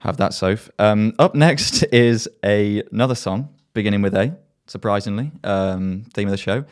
have 0.00 0.16
that, 0.18 0.34
Soph. 0.34 0.70
Um, 0.78 1.14
up 1.18 1.34
next 1.34 1.82
is 1.92 2.28
a, 2.44 2.82
another 2.92 3.14
song 3.14 3.48
beginning 3.74 4.02
with 4.02 4.14
A, 4.14 4.36
surprisingly, 4.66 5.32
um, 5.44 6.04
theme 6.14 6.28
of 6.28 6.32
the 6.32 6.36
show. 6.38 6.64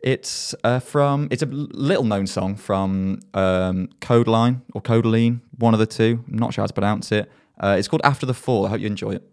It's 0.00 0.54
uh, 0.64 0.80
from, 0.80 1.28
it's 1.30 1.42
a 1.42 1.46
little 1.46 2.04
known 2.04 2.26
song 2.26 2.56
from 2.56 3.20
um, 3.32 3.88
Codeline 4.00 4.62
or 4.74 4.82
Codeline, 4.82 5.40
one 5.58 5.72
of 5.72 5.80
the 5.80 5.86
two. 5.86 6.22
I'm 6.28 6.38
not 6.38 6.52
sure 6.52 6.62
how 6.62 6.66
to 6.66 6.74
pronounce 6.74 7.10
it. 7.10 7.30
Uh, 7.58 7.76
it's 7.78 7.88
called 7.88 8.02
After 8.04 8.26
the 8.26 8.34
Fall. 8.34 8.66
I 8.66 8.70
hope 8.70 8.80
you 8.80 8.86
enjoy 8.86 9.12
it. 9.12 9.30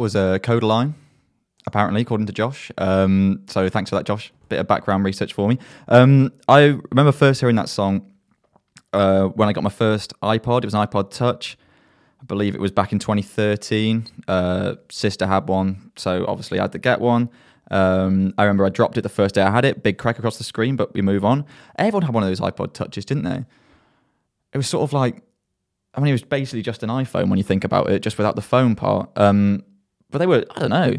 Was 0.00 0.16
a 0.16 0.40
code 0.42 0.62
line, 0.62 0.94
apparently, 1.66 2.02
according 2.02 2.26
to 2.26 2.32
Josh. 2.32 2.70
Um, 2.78 3.42
so 3.46 3.68
thanks 3.68 3.90
for 3.90 3.96
that, 3.96 4.06
Josh. 4.06 4.32
Bit 4.48 4.60
of 4.60 4.66
background 4.66 5.04
research 5.04 5.32
for 5.32 5.48
me. 5.48 5.58
Um, 5.88 6.32
I 6.48 6.78
remember 6.90 7.12
first 7.12 7.40
hearing 7.40 7.56
that 7.56 7.68
song 7.68 8.10
uh, 8.92 9.26
when 9.26 9.48
I 9.48 9.52
got 9.52 9.62
my 9.64 9.70
first 9.70 10.12
iPod. 10.22 10.58
It 10.58 10.66
was 10.66 10.74
an 10.74 10.86
iPod 10.86 11.10
Touch. 11.10 11.56
I 12.20 12.24
believe 12.24 12.54
it 12.54 12.60
was 12.60 12.70
back 12.70 12.92
in 12.92 12.98
2013. 12.98 14.06
Uh, 14.28 14.74
sister 14.90 15.26
had 15.26 15.48
one, 15.48 15.92
so 15.96 16.24
obviously 16.28 16.58
I 16.58 16.62
had 16.62 16.72
to 16.72 16.78
get 16.78 17.00
one. 17.00 17.30
Um, 17.70 18.34
I 18.36 18.42
remember 18.42 18.66
I 18.66 18.68
dropped 18.68 18.98
it 18.98 19.02
the 19.02 19.08
first 19.08 19.36
day 19.36 19.42
I 19.42 19.50
had 19.50 19.64
it, 19.64 19.82
big 19.82 19.96
crack 19.96 20.18
across 20.18 20.38
the 20.38 20.44
screen, 20.44 20.76
but 20.76 20.92
we 20.92 21.02
move 21.02 21.24
on. 21.24 21.46
Everyone 21.78 22.02
had 22.02 22.14
one 22.14 22.22
of 22.22 22.28
those 22.28 22.40
iPod 22.40 22.74
Touches, 22.74 23.04
didn't 23.04 23.24
they? 23.24 23.44
It 24.52 24.56
was 24.56 24.68
sort 24.68 24.82
of 24.82 24.92
like, 24.92 25.22
I 25.94 26.00
mean, 26.00 26.08
it 26.08 26.12
was 26.12 26.24
basically 26.24 26.62
just 26.62 26.82
an 26.82 26.90
iPhone 26.90 27.28
when 27.28 27.38
you 27.38 27.44
think 27.44 27.64
about 27.64 27.88
it, 27.88 28.02
just 28.02 28.18
without 28.18 28.36
the 28.36 28.42
phone 28.42 28.74
part. 28.74 29.10
Um, 29.16 29.62
but 30.10 30.18
they 30.18 30.26
were, 30.26 30.44
I 30.56 30.60
don't 30.60 30.70
know. 30.70 30.94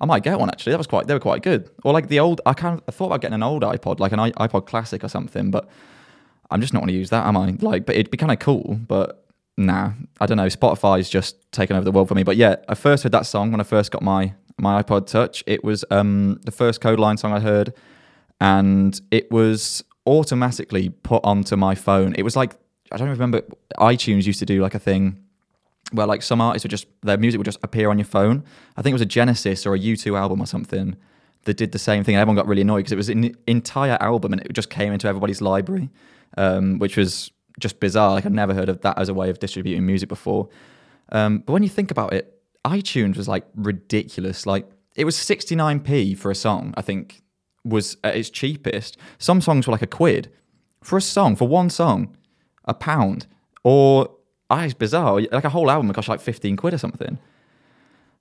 I 0.00 0.06
might 0.06 0.22
get 0.22 0.38
one 0.38 0.50
actually. 0.50 0.72
That 0.72 0.78
was 0.78 0.86
quite, 0.86 1.06
they 1.06 1.14
were 1.14 1.20
quite 1.20 1.42
good. 1.42 1.70
Or 1.84 1.92
like 1.92 2.08
the 2.08 2.20
old, 2.20 2.40
I 2.46 2.52
kind 2.52 2.78
of 2.78 2.84
I 2.88 2.90
thought 2.90 3.06
about 3.06 3.20
getting 3.20 3.34
an 3.34 3.42
old 3.42 3.62
iPod, 3.62 4.00
like 4.00 4.12
an 4.12 4.18
iPod 4.18 4.66
Classic 4.66 5.02
or 5.04 5.08
something, 5.08 5.50
but 5.50 5.68
I'm 6.50 6.60
just 6.60 6.72
not 6.72 6.80
going 6.80 6.88
to 6.88 6.94
use 6.94 7.10
that, 7.10 7.26
am 7.26 7.36
I? 7.36 7.56
Like, 7.60 7.86
but 7.86 7.94
it'd 7.94 8.10
be 8.10 8.16
kind 8.16 8.32
of 8.32 8.38
cool, 8.38 8.78
but 8.86 9.24
nah, 9.56 9.92
I 10.20 10.26
don't 10.26 10.36
know. 10.36 10.46
Spotify's 10.46 11.08
just 11.08 11.50
taken 11.52 11.76
over 11.76 11.84
the 11.84 11.92
world 11.92 12.08
for 12.08 12.14
me. 12.14 12.22
But 12.22 12.36
yeah, 12.36 12.56
I 12.68 12.74
first 12.74 13.02
heard 13.02 13.12
that 13.12 13.26
song 13.26 13.50
when 13.50 13.60
I 13.60 13.64
first 13.64 13.90
got 13.90 14.02
my 14.02 14.34
my 14.58 14.82
iPod 14.82 15.06
Touch. 15.06 15.42
It 15.46 15.64
was 15.64 15.84
um, 15.90 16.40
the 16.44 16.52
first 16.52 16.80
Code 16.80 17.00
Line 17.00 17.16
song 17.16 17.32
I 17.32 17.40
heard, 17.40 17.72
and 18.40 19.00
it 19.10 19.30
was 19.30 19.84
automatically 20.06 20.90
put 20.90 21.24
onto 21.24 21.56
my 21.56 21.74
phone. 21.74 22.14
It 22.16 22.22
was 22.22 22.36
like 22.36 22.56
I 22.92 22.96
don't 22.96 23.08
remember. 23.08 23.42
iTunes 23.78 24.26
used 24.26 24.38
to 24.40 24.46
do 24.46 24.60
like 24.62 24.74
a 24.74 24.78
thing 24.78 25.23
where 25.92 26.06
like 26.06 26.22
some 26.22 26.40
artists 26.40 26.64
would 26.64 26.70
just 26.70 26.86
their 27.02 27.18
music 27.18 27.38
would 27.38 27.44
just 27.44 27.60
appear 27.62 27.90
on 27.90 27.98
your 27.98 28.06
phone. 28.06 28.44
I 28.76 28.82
think 28.82 28.92
it 28.92 28.94
was 28.94 29.02
a 29.02 29.06
Genesis 29.06 29.66
or 29.66 29.74
a 29.74 29.78
U2 29.78 30.18
album 30.18 30.40
or 30.40 30.46
something 30.46 30.96
that 31.44 31.56
did 31.56 31.72
the 31.72 31.78
same 31.78 32.04
thing. 32.04 32.14
And 32.14 32.20
everyone 32.20 32.36
got 32.36 32.46
really 32.46 32.62
annoyed 32.62 32.78
because 32.78 32.92
it 32.92 32.96
was 32.96 33.08
an 33.08 33.34
entire 33.46 33.98
album 34.00 34.32
and 34.32 34.42
it 34.42 34.52
just 34.52 34.70
came 34.70 34.92
into 34.92 35.06
everybody's 35.06 35.40
library, 35.40 35.90
um, 36.36 36.78
which 36.78 36.96
was 36.96 37.30
just 37.58 37.80
bizarre. 37.80 38.12
Like 38.12 38.26
I'd 38.26 38.32
never 38.32 38.54
heard 38.54 38.68
of 38.68 38.80
that 38.80 38.98
as 38.98 39.08
a 39.08 39.14
way 39.14 39.30
of 39.30 39.38
distributing 39.38 39.84
music 39.86 40.08
before. 40.08 40.48
Um, 41.12 41.38
but 41.38 41.52
when 41.52 41.62
you 41.62 41.68
think 41.68 41.90
about 41.90 42.12
it, 42.12 42.40
iTunes 42.64 43.16
was 43.16 43.28
like 43.28 43.44
ridiculous. 43.54 44.46
Like 44.46 44.68
it 44.96 45.04
was 45.04 45.16
69p 45.16 46.16
for 46.16 46.30
a 46.30 46.34
song. 46.34 46.72
I 46.76 46.82
think 46.82 47.22
was 47.64 47.96
at 48.04 48.16
its 48.16 48.30
cheapest. 48.30 48.96
Some 49.18 49.40
songs 49.40 49.66
were 49.66 49.72
like 49.72 49.82
a 49.82 49.86
quid 49.86 50.30
for 50.82 50.96
a 50.96 51.02
song 51.02 51.36
for 51.36 51.48
one 51.48 51.70
song, 51.70 52.16
a 52.64 52.74
pound 52.74 53.26
or 53.62 54.13
ah, 54.50 54.64
it's 54.64 54.74
bizarre. 54.74 55.20
Like 55.20 55.44
a 55.44 55.50
whole 55.50 55.70
album 55.70 55.88
would 55.88 55.96
cost 55.96 56.08
like 56.08 56.20
15 56.20 56.56
quid 56.56 56.74
or 56.74 56.78
something. 56.78 57.18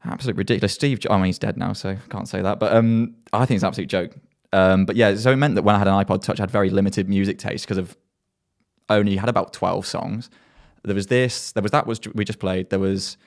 Absolutely 0.05 0.39
ridiculous. 0.39 0.73
Steve, 0.73 0.99
I 1.09 1.15
mean, 1.17 1.25
he's 1.27 1.39
dead 1.39 1.57
now, 1.57 1.73
so 1.73 1.91
I 1.91 1.97
can't 2.09 2.27
say 2.27 2.41
that. 2.41 2.59
But 2.59 2.73
um, 2.73 3.15
I 3.31 3.45
think 3.45 3.57
it's 3.57 3.63
an 3.63 3.67
absolute 3.67 3.89
joke. 3.89 4.15
Um, 4.51 4.85
but 4.85 4.95
yeah, 4.95 5.15
so 5.15 5.31
it 5.31 5.37
meant 5.37 5.55
that 5.55 5.63
when 5.63 5.75
I 5.75 5.79
had 5.79 5.87
an 5.87 5.93
iPod 5.93 6.21
Touch, 6.21 6.39
I 6.39 6.43
had 6.43 6.51
very 6.51 6.69
limited 6.69 7.07
music 7.09 7.37
taste 7.37 7.65
because 7.65 7.77
of 7.77 7.95
only 8.89 9.15
had 9.15 9.29
about 9.29 9.53
12 9.53 9.85
songs. 9.85 10.29
There 10.83 10.93
was 10.95 11.07
this, 11.07 11.53
there 11.53 11.63
was 11.63 11.71
that 11.71 11.87
was 11.87 12.01
we 12.13 12.25
just 12.25 12.39
played. 12.39 12.69
There 12.69 12.79
was 12.79 13.17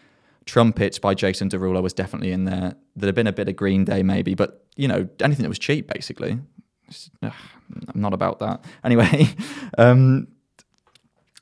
Trumpets 0.45 0.99
by 0.99 1.15
Jason 1.15 1.49
Derulo 1.49 1.83
was 1.83 1.93
definitely 1.93 2.31
in 2.31 2.45
there. 2.45 2.75
There'd 2.95 3.15
been 3.15 3.27
a 3.27 3.33
bit 3.33 3.49
of 3.49 3.57
Green 3.57 3.85
Day 3.85 4.03
maybe, 4.03 4.35
but 4.35 4.65
you 4.77 4.87
know, 4.87 5.09
anything 5.21 5.43
that 5.43 5.49
was 5.49 5.59
cheap 5.59 5.93
basically. 5.93 6.39
It's- 6.89 7.11
ugh, 7.23 7.33
I'm 7.93 8.01
not 8.01 8.13
about 8.13 8.39
that. 8.39 8.65
Anyway, 8.85 9.29
um, 9.79 10.29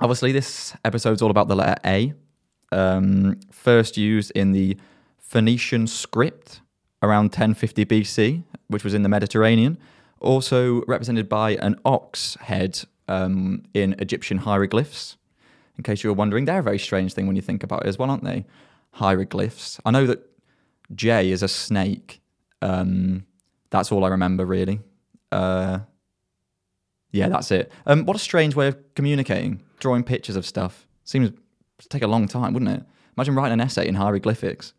obviously 0.01 0.33
this 0.33 0.75
episode's 0.85 1.23
all 1.23 1.31
about 1.31 1.49
the 1.49 1.57
letter 1.57 1.81
A. 1.85 2.15
Um, 2.73 3.39
first 3.51 3.97
used 3.97 4.33
in 4.33 4.53
the 4.53 4.77
Phoenician 5.19 5.87
script 5.87 6.61
around 7.03 7.27
1050 7.27 7.85
BC, 7.85 8.45
which 8.69 8.85
was 8.85 8.95
in 8.95 9.03
the 9.03 9.09
Mediterranean. 9.09 9.79
Also 10.21 10.83
represented 10.87 11.29
by 11.29 11.53
an 11.57 11.77
ox 11.85 12.37
head 12.41 12.81
um, 13.09 13.63
in 13.75 13.95
Egyptian 13.99 14.39
hieroglyphs. 14.39 15.17
In 15.77 15.83
case 15.83 16.05
you 16.05 16.11
were 16.11 16.15
wondering, 16.15 16.45
they're 16.45 16.61
a 16.61 16.63
very 16.63 16.79
strange 16.79 17.15
thing 17.15 17.27
when 17.27 17.37
you 17.37 17.43
think 17.43 17.63
about 17.63 17.85
it 17.85 17.89
as 17.89 17.99
well, 17.99 18.11
aren't 18.11 18.25
they? 18.25 18.47
Hieroglyphs. 18.93 19.81
I 19.85 19.91
know 19.91 20.07
that 20.07 20.21
J 20.95 21.31
is 21.31 21.43
a 21.43 21.49
snake. 21.49 22.21
Um, 22.63 23.27
that's 23.71 23.91
all 23.91 24.05
I 24.05 24.09
remember, 24.09 24.47
really. 24.47 24.81
Uh, 25.33 25.81
yeah, 27.11 27.29
that's 27.29 27.51
it. 27.51 27.73
Um, 27.87 28.07
what 28.07 28.17
a 28.17 28.21
strange 28.21 28.55
way 28.55 28.69
of 28.69 28.77
communicating, 28.95 29.63
drawing 29.79 30.05
pictures 30.05 30.37
of 30.37 30.47
stuff. 30.47 30.87
Seems 31.05 31.31
to 31.79 31.89
take 31.89 32.03
a 32.03 32.07
long 32.07 32.29
time, 32.29 32.53
wouldn't 32.53 32.71
it? 32.71 32.85
Imagine 33.17 33.35
writing 33.35 33.55
an 33.55 33.61
essay 33.61 33.87
in 33.87 33.95
hieroglyphics. 33.95 34.73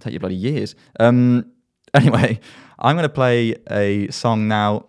Take 0.00 0.12
you 0.12 0.18
bloody 0.18 0.34
years. 0.34 0.74
Um, 0.98 1.52
anyway, 1.94 2.40
I'm 2.78 2.96
going 2.96 3.04
to 3.04 3.08
play 3.08 3.56
a 3.70 4.08
song 4.10 4.48
now. 4.48 4.86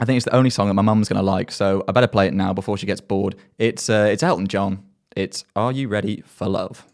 I 0.00 0.04
think 0.04 0.16
it's 0.16 0.24
the 0.24 0.34
only 0.34 0.50
song 0.50 0.68
that 0.68 0.74
my 0.74 0.82
mum's 0.82 1.08
going 1.08 1.18
to 1.18 1.22
like, 1.22 1.50
so 1.50 1.84
I 1.88 1.92
better 1.92 2.06
play 2.06 2.28
it 2.28 2.34
now 2.34 2.52
before 2.52 2.78
she 2.78 2.86
gets 2.86 3.00
bored. 3.00 3.34
It's 3.58 3.90
uh, 3.90 4.08
it's 4.10 4.22
Elton 4.22 4.46
John. 4.46 4.84
It's 5.16 5.44
Are 5.56 5.72
You 5.72 5.88
Ready 5.88 6.22
for 6.24 6.46
Love? 6.46 6.86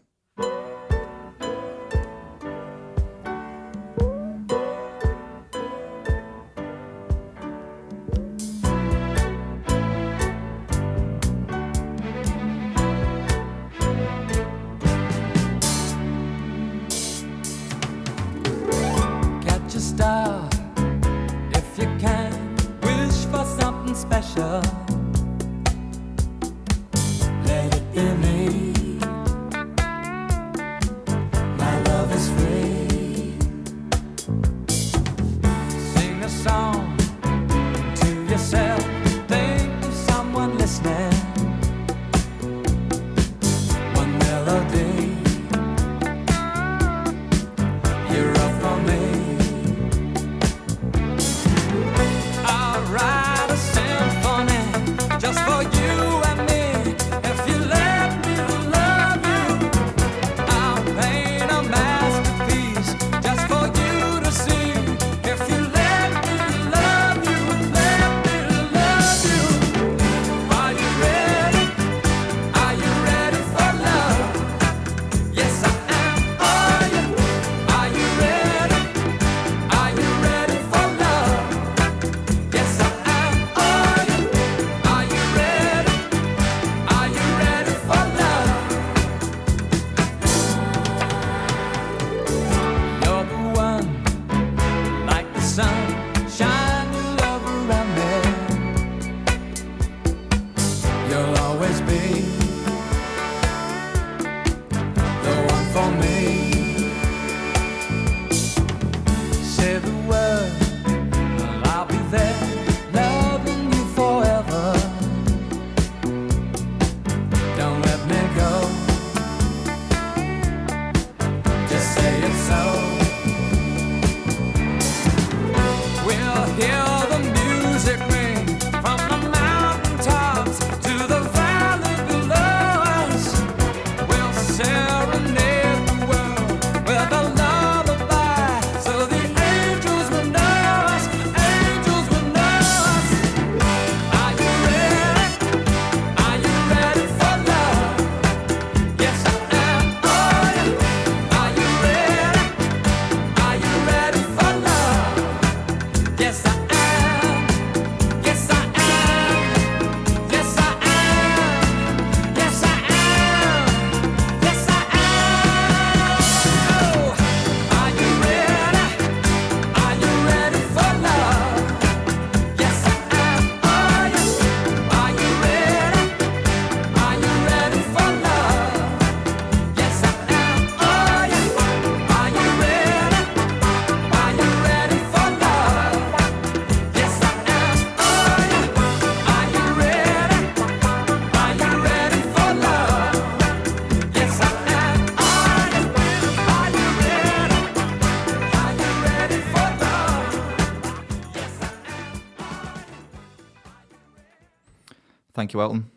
Thank 205.55 205.61
you, 205.61 205.61
Elton. 205.61 205.91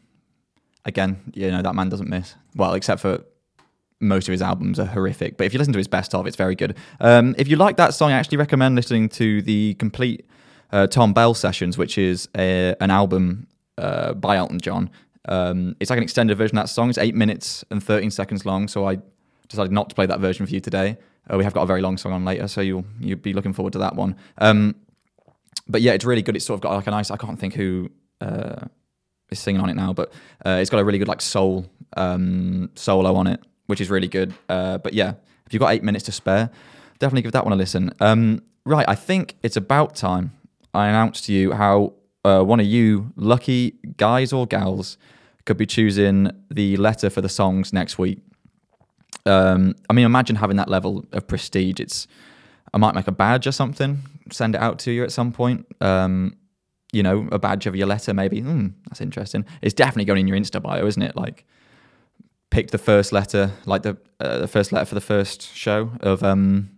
Again, 0.85 1.33
you 1.35 1.51
know 1.51 1.63
that 1.63 1.75
man 1.75 1.89
doesn't 1.89 2.09
miss. 2.09 2.37
Well, 2.55 2.75
except 2.75 3.01
for 3.01 3.25
most 3.99 4.29
of 4.29 4.33
his 4.33 4.41
albums 4.41 4.79
are 4.79 4.85
horrific, 4.85 5.37
but 5.37 5.47
if 5.49 5.53
you 5.53 5.59
listen 5.59 5.73
to 5.73 5.79
his 5.79 5.89
best 5.89 6.15
of, 6.15 6.29
it's 6.29 6.37
very 6.37 6.55
good. 6.55 6.77
Um, 7.01 7.35
if 7.37 7.49
you 7.49 7.57
like 7.57 7.77
that 7.79 7.93
song, 7.93 8.13
I 8.13 8.19
actually 8.19 8.39
recommend 8.39 8.77
listening 8.77 9.09
to 9.09 9.43
the 9.43 9.75
complete 9.75 10.25
uh, 10.71 10.87
Thom 10.87 11.13
Bell 11.13 11.35
sessions, 11.35 11.77
which 11.77 11.99
is 11.99 12.29
a, 12.37 12.77
an 12.81 12.93
album 12.93 13.49
uh, 13.79 14.15
by 14.15 14.37
Elton 14.37 14.61
John. 14.61 14.91
Um, 15.29 15.75
it's 15.81 15.91
like 15.91 15.97
an 15.97 16.05
extended 16.05 16.39
version 16.39 16.57
of 16.57 16.63
that 16.63 16.69
song. 16.69 16.89
It's 16.89 16.99
eight 16.99 17.17
minutes 17.17 17.65
and 17.73 17.83
13 17.83 18.13
seconds 18.13 18.47
long, 18.47 18.69
so 18.69 18.87
I 18.87 18.99
decided 19.49 19.73
not 19.73 19.89
to 19.89 19.97
play 19.97 20.07
that 20.07 20.21
version 20.21 20.47
for 20.47 20.53
you 20.53 20.61
today. 20.61 20.97
Uh, 21.29 21.37
we 21.37 21.43
have 21.43 21.53
got 21.53 21.63
a 21.63 21.67
very 21.67 21.83
long 21.83 21.99
song 21.99 22.13
on 22.13 22.25
later, 22.25 22.47
so 22.47 22.61
you'll 22.61 22.85
you'll 23.01 23.19
be 23.19 23.33
looking 23.33 23.53
forward 23.53 23.73
to 23.73 23.81
that 23.81 23.97
one. 23.97 24.15
Um, 24.39 24.77
but 25.67 25.83
yeah, 25.83 25.95
it's 25.95 26.05
really 26.05 26.23
good. 26.23 26.37
It's 26.37 26.47
sort 26.47 26.59
of 26.59 26.61
got 26.61 26.75
like 26.75 26.87
a 26.87 26.93
nice. 26.93 27.11
I 27.11 27.17
can't 27.17 27.41
think 27.41 27.55
who 27.55 27.91
uh, 28.21 28.67
is 29.31 29.39
singing 29.39 29.61
on 29.61 29.69
it 29.69 29.75
now, 29.75 29.93
but 29.93 30.13
uh, 30.45 30.59
it's 30.61 30.71
got 30.71 30.81
a 30.81 30.85
really 30.85 30.99
good 30.99 31.09
like 31.09 31.21
soul 31.21 31.67
um, 31.97 32.71
solo 32.75 33.15
on 33.15 33.27
it, 33.27 33.41
which 33.67 33.81
is 33.81 33.91
really 33.91 34.09
good. 34.09 34.35
Uh, 34.49 34.79
but 34.79 34.95
yeah, 34.95 35.15
if 35.47 35.53
you've 35.53 35.61
got 35.61 35.73
eight 35.73 35.83
minutes 35.83 36.05
to 36.07 36.13
spare, 36.13 36.51
definitely 36.99 37.23
give 37.23 37.33
that 37.33 37.45
one 37.45 37.53
a 37.53 37.57
listen. 37.57 37.93
Um, 38.01 38.43
right, 38.65 38.89
I 38.89 38.95
think 38.95 39.37
it's 39.43 39.57
about 39.57 39.95
time 39.95 40.33
I 40.75 40.89
announced 40.89 41.25
to 41.25 41.33
you 41.33 41.53
how 41.53 41.95
uh, 42.25 42.43
one 42.43 42.61
of 42.61 42.67
you 42.67 43.13
lucky 43.17 43.75
guys 43.97 44.33
or 44.33 44.47
gals 44.47 44.99
could 45.45 45.57
be 45.57 45.67
choosing 45.67 46.31
the 46.51 46.77
letter 46.77 47.09
for 47.09 47.21
the 47.21 47.29
songs 47.29 47.73
next 47.73 47.99
week. 47.99 48.21
Um, 49.25 49.75
I 49.89 49.93
mean, 49.93 50.05
imagine 50.05 50.37
having 50.37 50.57
that 50.57 50.69
level 50.69 51.05
of 51.13 51.27
prestige. 51.27 51.81
It's 51.81 52.07
I 52.73 52.79
might 52.79 52.95
make 52.95 53.09
a 53.09 53.13
badge 53.13 53.47
or 53.47 53.53
something, 53.53 54.03
send 54.31 54.55
it 54.55 54.61
out 54.61 54.79
to 54.81 54.91
you 54.91 55.03
at 55.05 55.13
some 55.13 55.33
point. 55.33 55.67
Um, 55.81 56.37
you 56.93 57.03
know, 57.03 57.29
a 57.33 57.39
badge 57.39 57.67
of 57.67 57.77
your 57.77 57.87
letter, 57.87 58.15
maybe. 58.15 58.41
Hmm, 58.41 58.69
that's 58.89 59.01
interesting. 59.01 59.45
It's 59.63 59.75
definitely 59.75 60.07
going 60.07 60.21
in 60.21 60.29
your 60.29 60.37
Insta 60.37 60.63
bio, 60.63 60.87
isn't 60.87 61.03
it? 61.03 61.17
Like, 61.17 61.45
pick 62.51 62.71
the 62.71 62.79
first 62.79 63.13
letter, 63.13 63.53
like 63.67 63.83
the 63.83 63.97
uh, 64.21 64.39
the 64.39 64.49
first 64.49 64.73
letter 64.73 64.87
for 64.87 64.95
the 64.95 65.01
first 65.01 65.55
show 65.55 65.91
of 66.01 66.23
um, 66.23 66.71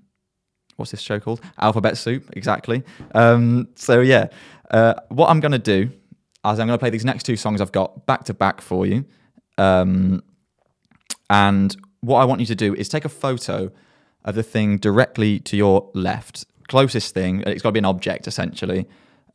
what's 0.76 0.90
this 0.90 1.00
show 1.00 1.20
called? 1.20 1.40
Alphabet 1.58 1.96
Soup, 1.96 2.28
exactly. 2.32 2.82
Um, 3.14 3.68
so 3.76 4.00
yeah, 4.00 4.28
uh, 4.70 4.94
what 5.08 5.28
I'm 5.30 5.40
gonna 5.40 5.58
do 5.58 5.82
is 5.82 6.58
I'm 6.58 6.66
gonna 6.66 6.78
play 6.78 6.90
these 6.90 7.04
next 7.04 7.24
two 7.24 7.36
songs 7.36 7.60
I've 7.60 7.72
got 7.72 8.06
back 8.06 8.24
to 8.24 8.34
back 8.34 8.60
for 8.60 8.86
you. 8.86 9.04
Um, 9.58 10.22
and 11.28 11.76
what 12.00 12.18
I 12.20 12.24
want 12.24 12.40
you 12.40 12.46
to 12.46 12.54
do 12.54 12.74
is 12.74 12.88
take 12.88 13.04
a 13.04 13.10
photo 13.10 13.70
of 14.24 14.34
the 14.34 14.42
thing 14.42 14.78
directly 14.78 15.38
to 15.40 15.56
your 15.56 15.90
left, 15.94 16.44
closest 16.68 17.14
thing. 17.14 17.42
It's 17.46 17.62
got 17.62 17.70
to 17.70 17.72
be 17.72 17.78
an 17.78 17.84
object 17.84 18.26
essentially, 18.26 18.86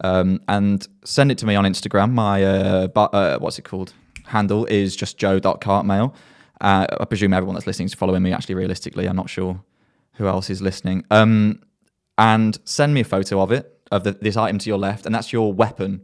um, 0.03 0.41
and 0.47 0.87
send 1.03 1.31
it 1.31 1.37
to 1.39 1.45
me 1.45 1.55
on 1.55 1.65
Instagram. 1.65 2.11
My 2.11 2.43
uh, 2.43 2.87
bu- 2.87 3.01
uh, 3.01 3.37
what's 3.39 3.59
it 3.59 3.63
called? 3.63 3.93
Handle 4.25 4.65
is 4.65 4.95
just 4.95 5.17
joe.cartmail. 5.17 6.13
Uh, 6.61 6.87
I 6.99 7.05
presume 7.05 7.33
everyone 7.33 7.55
that's 7.55 7.67
listening 7.67 7.87
is 7.87 7.93
following 7.93 8.23
me. 8.23 8.31
Actually, 8.31 8.55
realistically, 8.55 9.07
I'm 9.07 9.15
not 9.15 9.29
sure 9.29 9.61
who 10.13 10.27
else 10.27 10.49
is 10.49 10.61
listening. 10.61 11.05
Um, 11.11 11.61
and 12.17 12.57
send 12.63 12.93
me 12.93 13.01
a 13.01 13.05
photo 13.05 13.41
of 13.41 13.51
it 13.51 13.71
of 13.91 14.03
the, 14.03 14.13
this 14.13 14.37
item 14.37 14.57
to 14.59 14.69
your 14.69 14.77
left, 14.77 15.05
and 15.05 15.13
that's 15.13 15.31
your 15.33 15.53
weapon 15.53 16.01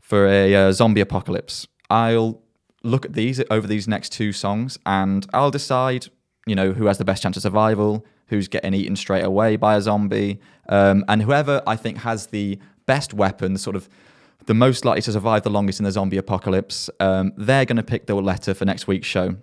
for 0.00 0.26
a 0.26 0.54
uh, 0.54 0.72
zombie 0.72 1.00
apocalypse. 1.00 1.66
I'll 1.90 2.42
look 2.82 3.04
at 3.04 3.12
these 3.12 3.42
over 3.50 3.66
these 3.66 3.88
next 3.88 4.10
two 4.12 4.32
songs 4.32 4.78
and 4.86 5.26
I'll 5.32 5.50
decide, 5.50 6.06
you 6.46 6.54
know, 6.54 6.72
who 6.72 6.86
has 6.86 6.98
the 6.98 7.04
best 7.04 7.22
chance 7.22 7.36
of 7.36 7.42
survival, 7.42 8.06
who's 8.28 8.48
getting 8.48 8.74
eaten 8.74 8.96
straight 8.96 9.24
away 9.24 9.56
by 9.56 9.76
a 9.76 9.80
zombie, 9.80 10.40
um, 10.68 11.04
and 11.08 11.22
whoever 11.22 11.62
I 11.66 11.76
think 11.76 11.98
has 11.98 12.28
the 12.28 12.58
best 12.94 13.14
weapon, 13.14 13.56
sort 13.56 13.76
of 13.76 13.88
the 14.46 14.54
most 14.54 14.84
likely 14.84 15.02
to 15.02 15.12
survive 15.12 15.42
the 15.42 15.50
longest 15.50 15.78
in 15.78 15.84
the 15.84 15.92
zombie 15.92 16.16
apocalypse, 16.16 16.90
um, 17.00 17.32
they're 17.36 17.66
going 17.66 17.76
to 17.76 17.82
pick 17.82 18.06
the 18.06 18.14
letter 18.14 18.54
for 18.54 18.64
next 18.64 18.86
week's 18.86 19.06
show. 19.06 19.36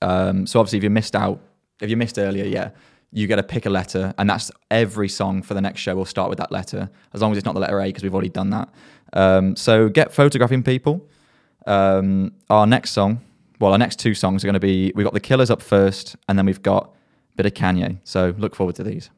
Um, 0.00 0.46
so 0.46 0.60
obviously, 0.60 0.78
if 0.78 0.84
you 0.84 0.90
missed 0.90 1.16
out, 1.16 1.40
if 1.80 1.90
you 1.90 1.96
missed 1.96 2.18
earlier, 2.18 2.44
yeah, 2.44 2.70
you 3.10 3.26
get 3.26 3.36
to 3.36 3.42
pick 3.42 3.66
a 3.66 3.70
letter, 3.70 4.14
and 4.18 4.30
that's 4.30 4.50
every 4.70 5.08
song 5.08 5.42
for 5.42 5.54
the 5.54 5.60
next 5.60 5.80
show 5.80 5.94
will 5.96 6.04
start 6.04 6.28
with 6.30 6.38
that 6.38 6.52
letter, 6.52 6.90
as 7.12 7.20
long 7.20 7.32
as 7.32 7.38
it's 7.38 7.44
not 7.44 7.54
the 7.54 7.60
letter 7.60 7.80
A, 7.80 7.86
because 7.86 8.02
we've 8.02 8.14
already 8.14 8.28
done 8.40 8.50
that. 8.50 8.68
Um, 9.12 9.56
so 9.56 9.88
get 9.88 10.12
photographing 10.12 10.62
people. 10.62 11.08
Um, 11.66 12.32
our 12.50 12.66
next 12.66 12.90
song, 12.92 13.20
well, 13.58 13.72
our 13.72 13.78
next 13.78 13.98
two 13.98 14.14
songs 14.14 14.44
are 14.44 14.46
going 14.46 14.54
to 14.54 14.60
be 14.60 14.92
we've 14.94 15.04
got 15.04 15.14
the 15.14 15.20
Killers 15.20 15.50
up 15.50 15.62
first, 15.62 16.16
and 16.28 16.38
then 16.38 16.46
we've 16.46 16.62
got 16.62 16.84
a 17.32 17.36
bit 17.36 17.46
of 17.46 17.54
Kanye. 17.54 17.98
So 18.04 18.34
look 18.38 18.54
forward 18.54 18.76
to 18.76 18.84
these. 18.84 19.10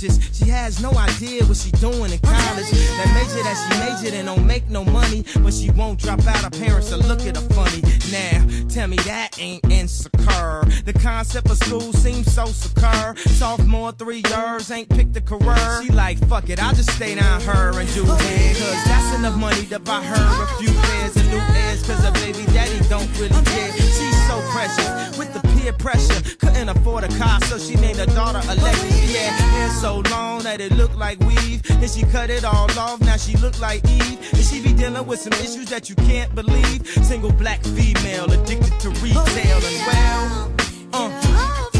She 0.00 0.46
has 0.46 0.80
no 0.80 0.92
idea 0.92 1.44
what 1.44 1.58
she 1.58 1.70
doing 1.72 2.10
in 2.10 2.18
college. 2.20 2.70
That 2.70 3.10
major 3.12 3.42
that 3.42 3.56
she 3.60 3.78
majored 3.78 4.14
in 4.14 4.26
don't 4.26 4.46
make 4.46 4.70
no 4.70 4.82
money, 4.82 5.26
but 5.42 5.52
she 5.52 5.70
won't 5.72 5.98
drop 5.98 6.26
out. 6.26 6.38
Her 6.38 6.48
parents 6.50 6.90
will 6.90 7.00
look 7.00 7.20
at 7.26 7.36
her 7.36 7.48
funny. 7.50 7.82
Now, 8.10 8.46
tell 8.70 8.88
me 8.88 8.96
that 9.04 9.38
ain't 9.38 9.62
insecure. 9.70 10.62
The 10.86 10.98
concept 11.02 11.50
of 11.50 11.58
school 11.58 11.92
seems 11.92 12.32
so 12.32 12.46
secure. 12.46 13.14
Sophomore, 13.16 13.92
three 13.92 14.22
years, 14.26 14.70
ain't 14.70 14.88
picked 14.88 15.16
a 15.18 15.20
career. 15.20 15.82
She 15.82 15.92
like, 15.92 16.16
fuck 16.28 16.48
it, 16.48 16.62
I'll 16.62 16.74
just 16.74 16.92
stay 16.92 17.16
down 17.16 17.42
her 17.42 17.78
and 17.78 17.94
do 17.94 18.04
it. 18.04 18.56
Cause 18.56 18.84
that's 18.84 19.18
enough 19.18 19.36
money 19.36 19.66
to 19.66 19.78
buy 19.80 20.02
her 20.02 20.44
a 20.44 20.46
few 20.58 20.72
pairs 20.72 21.19
new 21.30 21.42
ears. 21.62 21.82
Cause 21.86 22.02
her 22.04 22.12
baby 22.12 22.44
daddy 22.52 22.78
don't 22.88 23.08
really 23.18 23.42
care. 23.44 23.72
She's 23.72 24.18
so 24.28 24.42
precious 24.50 25.16
with 25.18 25.32
the 25.32 25.40
peer 25.54 25.72
pressure. 25.72 26.20
Couldn't 26.38 26.68
afford 26.68 27.04
a 27.04 27.08
car, 27.18 27.40
so 27.42 27.58
she 27.58 27.76
named 27.76 27.98
her 27.98 28.06
daughter 28.06 28.40
Alexis. 28.48 29.14
Had 29.14 29.40
hair 29.54 29.70
so 29.70 30.02
long 30.10 30.42
that 30.42 30.60
it 30.60 30.72
looked 30.72 30.96
like 30.96 31.18
weave. 31.20 31.62
Then 31.62 31.88
she 31.88 32.02
cut 32.02 32.30
it 32.30 32.44
all 32.44 32.70
off, 32.78 33.00
now 33.00 33.16
she 33.16 33.36
look 33.36 33.58
like 33.60 33.84
Eve. 33.88 34.18
And 34.32 34.44
she 34.44 34.60
be 34.60 34.72
dealing 34.72 35.06
with 35.06 35.20
some 35.20 35.32
issues 35.34 35.68
that 35.70 35.88
you 35.88 35.94
can't 35.96 36.34
believe. 36.34 36.86
Single 37.04 37.32
black 37.32 37.62
female 37.62 38.30
addicted 38.32 38.78
to 38.80 38.90
retail 39.00 39.58
and 39.70 39.86
well. 39.86 40.52
Uh, 40.92 41.70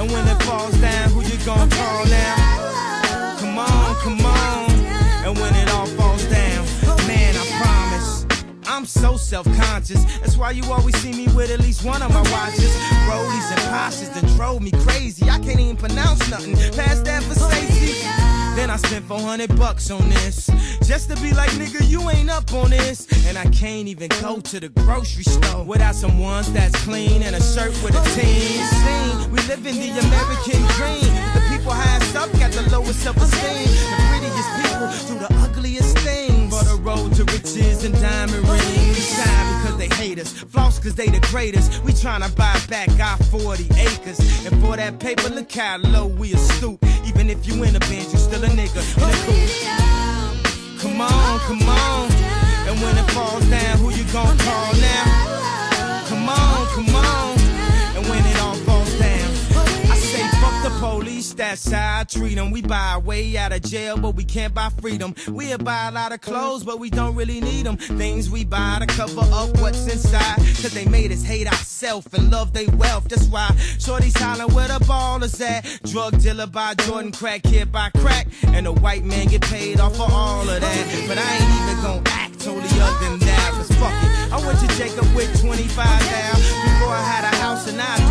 and 0.00 0.10
when 0.10 0.26
it 0.26 0.42
falls 0.42 0.76
down, 0.80 1.10
who 1.10 1.22
you 1.22 1.36
gonna 1.44 1.68
call 1.74 2.06
now? 2.06 2.47
So 8.88 9.16
self-conscious. 9.16 10.04
That's 10.20 10.36
why 10.36 10.52
you 10.52 10.64
always 10.72 10.96
see 10.98 11.12
me 11.12 11.26
with 11.34 11.50
at 11.50 11.60
least 11.60 11.84
one 11.84 12.02
of 12.02 12.10
my 12.12 12.22
watches. 12.32 12.74
Rollies 13.06 13.50
and 13.50 13.60
Porsches 13.70 14.12
that 14.14 14.26
drove 14.36 14.62
me 14.62 14.70
crazy. 14.70 15.28
I 15.28 15.38
can't 15.38 15.60
even 15.60 15.76
pronounce 15.76 16.28
nothing 16.30 16.54
past 16.72 17.04
that 17.04 17.22
for 17.22 17.34
safety. 17.34 18.00
Then 18.56 18.70
I 18.70 18.76
spent 18.76 19.04
400 19.04 19.56
bucks 19.56 19.90
on 19.90 20.08
this. 20.08 20.50
Just 20.82 21.10
to 21.10 21.16
be 21.22 21.32
like, 21.32 21.50
nigga, 21.50 21.88
you 21.88 22.10
ain't 22.10 22.30
up 22.30 22.52
on 22.52 22.70
this. 22.70 23.06
And 23.26 23.38
I 23.38 23.44
can't 23.50 23.86
even 23.86 24.08
go 24.20 24.40
to 24.40 24.58
the 24.58 24.68
grocery 24.70 25.22
store 25.22 25.64
without 25.64 25.94
some 25.94 26.18
ones 26.18 26.52
that's 26.52 26.74
clean 26.82 27.22
and 27.22 27.36
a 27.36 27.42
shirt 27.42 27.70
with 27.84 27.94
a 27.94 28.02
team. 28.18 29.30
We 29.30 29.38
live 29.46 29.64
in 29.64 29.76
the 29.76 29.90
American 30.00 30.60
dream. 30.74 31.06
The 31.34 31.42
people 31.50 31.72
highest 31.72 32.16
up 32.16 32.32
got 32.40 32.50
the 32.50 32.68
lowest 32.70 33.00
self-esteem. 33.00 33.68
The 33.68 34.04
prettiest 34.10 34.50
people 34.58 34.88
do 35.06 35.18
the 35.26 35.47
road 36.78 37.14
to 37.14 37.24
riches 37.24 37.84
and 37.84 37.94
diamond 38.00 38.46
rings. 38.48 39.14
Shine 39.14 39.62
because 39.62 39.76
they 39.76 39.88
hate 39.94 40.18
us. 40.18 40.32
Floss 40.32 40.78
cause 40.78 40.94
they 40.94 41.08
the 41.08 41.20
greatest. 41.30 41.82
We 41.84 41.92
tryna 41.92 42.34
buy 42.36 42.58
back 42.68 42.90
our 43.00 43.16
40 43.24 43.64
acres. 43.78 44.18
And 44.46 44.60
for 44.62 44.76
that 44.76 44.98
paper, 44.98 45.28
look 45.28 45.50
how 45.52 45.78
low 45.78 46.06
we 46.06 46.32
a 46.34 46.38
stoop. 46.38 46.84
Even 47.04 47.30
if 47.30 47.46
you 47.46 47.62
in 47.64 47.76
a 47.76 47.80
band, 47.80 48.10
you 48.12 48.18
still 48.18 48.44
a 48.44 48.48
nigga 48.48 48.82
in 48.96 49.02
a 49.04 49.16
coupe. 49.24 50.80
Come 50.80 51.00
on, 51.00 51.38
come 51.40 51.62
on. 51.68 52.10
And 52.68 52.80
when 52.80 52.96
it 52.96 53.10
falls 53.10 53.44
down, 53.48 53.78
who 53.78 53.90
you 53.90 54.04
gon' 54.12 54.36
call 54.38 54.72
now? 54.74 56.04
Come 56.08 56.28
on, 56.28 56.66
come 56.74 56.94
on. 56.94 57.38
And 57.96 58.06
when 58.08 58.24
it 58.24 58.37
police, 60.78 61.34
that's 61.34 61.70
how 61.70 62.00
I 62.00 62.04
treat 62.04 62.34
them. 62.34 62.50
We 62.50 62.62
buy 62.62 62.92
our 62.92 63.00
way 63.00 63.36
out 63.36 63.52
of 63.52 63.62
jail, 63.62 63.96
but 63.96 64.14
we 64.14 64.24
can't 64.24 64.54
buy 64.54 64.70
freedom. 64.80 65.14
We'll 65.28 65.58
buy 65.58 65.88
a 65.88 65.92
lot 65.92 66.12
of 66.12 66.20
clothes, 66.20 66.64
but 66.64 66.78
we 66.78 66.90
don't 66.90 67.14
really 67.14 67.40
need 67.40 67.66
them. 67.66 67.76
Things 67.76 68.30
we 68.30 68.44
buy 68.44 68.78
to 68.80 68.86
cover 68.86 69.22
up 69.32 69.58
what's 69.60 69.86
inside. 69.86 70.36
Cause 70.36 70.72
they 70.72 70.86
made 70.86 71.12
us 71.12 71.22
hate 71.22 71.46
ourselves 71.46 72.06
and 72.14 72.30
love 72.30 72.52
their 72.52 72.70
wealth. 72.76 73.08
That's 73.08 73.26
why 73.26 73.48
Shorty's 73.78 74.16
hollering 74.16 74.54
where 74.54 74.68
the 74.68 74.84
ball 74.86 75.22
is 75.22 75.40
at. 75.40 75.64
Drug 75.84 76.20
dealer 76.20 76.46
by 76.46 76.74
Jordan, 76.74 77.12
crack 77.12 77.42
kid 77.42 77.72
by 77.72 77.90
crack. 77.98 78.28
And 78.46 78.66
the 78.66 78.72
white 78.72 79.04
man 79.04 79.26
get 79.26 79.42
paid 79.42 79.80
off 79.80 79.96
for 79.96 80.10
all 80.10 80.48
of 80.48 80.60
that. 80.60 81.04
But 81.08 81.18
I 81.18 81.34
ain't 81.34 81.70
even 81.70 81.82
gonna 81.82 82.02
act 82.06 82.40
totally 82.40 82.80
other 82.80 83.08
than 83.08 83.18
that. 83.20 83.50
Cause 83.54 83.68
fuck 83.76 83.92
it. 84.04 84.32
I 84.32 84.46
went 84.46 84.58
to 84.60 84.68
Jacob 84.76 85.06
with 85.14 85.40
25 85.40 85.76
now. 85.76 86.34
Before 86.34 86.94
I 86.94 87.02
had 87.02 87.24
a 87.24 87.36
house 87.36 87.66
and 87.68 87.80
I 87.80 88.07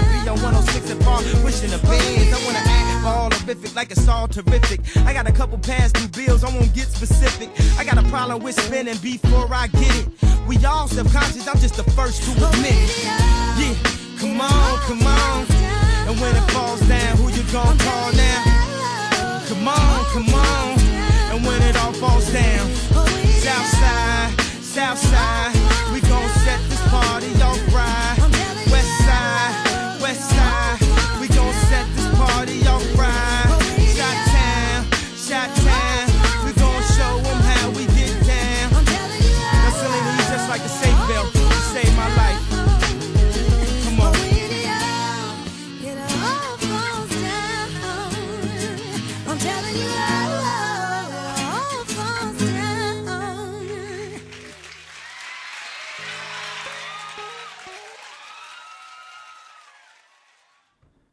wanna 0.00 0.22
be 0.22 0.28
on 0.28 0.40
106 0.42 0.90
and 0.90 1.00
Park, 1.02 1.24
pushing 1.42 1.70
the 1.70 1.78
bands. 1.86 2.32
I 2.32 2.44
wanna 2.44 2.62
act 2.64 3.04
all 3.04 3.30
horrific 3.30 3.74
like 3.74 3.90
it's 3.90 4.08
all 4.08 4.28
terrific. 4.28 4.80
I 5.06 5.12
got 5.12 5.28
a 5.28 5.32
couple 5.32 5.58
past 5.58 5.94
due 5.94 6.08
bills, 6.08 6.44
I 6.44 6.48
won't 6.48 6.72
get 6.74 6.88
specific. 6.88 7.50
I 7.78 7.84
got 7.84 7.98
a 7.98 8.06
problem 8.08 8.42
with 8.42 8.60
spending 8.60 8.96
before 8.98 9.48
I 9.52 9.66
get 9.68 9.94
it. 9.96 10.08
We 10.46 10.56
all 10.64 10.88
subconscious, 10.88 11.46
I'm 11.48 11.58
just 11.58 11.76
the 11.76 11.84
first 11.92 12.22
to 12.24 12.30
admit 12.32 12.74
it. 12.74 13.04
Yeah, 13.60 13.74
come 14.18 14.40
on, 14.40 14.78
come 14.88 15.02
on. 15.06 15.46
And 16.08 16.18
when 16.20 16.34
it 16.34 16.46
falls 16.50 16.80
down, 16.88 17.16
who 17.18 17.28
you 17.30 17.44
gonna 17.52 17.76
call 17.84 18.12
now? 18.12 18.40
Come 19.48 19.68
on, 19.68 20.04
come 20.12 20.34
on. 20.34 20.78
And 21.32 21.46
when 21.46 21.62
it 21.62 21.76
all 21.76 21.92
falls 21.92 22.30
down, 22.32 22.66
south 23.44 23.68
side, 23.80 24.40
south 24.62 24.98
side, 24.98 25.54
we 25.92 26.00
gon' 26.00 26.28
set 26.44 26.60
this 26.68 26.82
party 26.88 27.39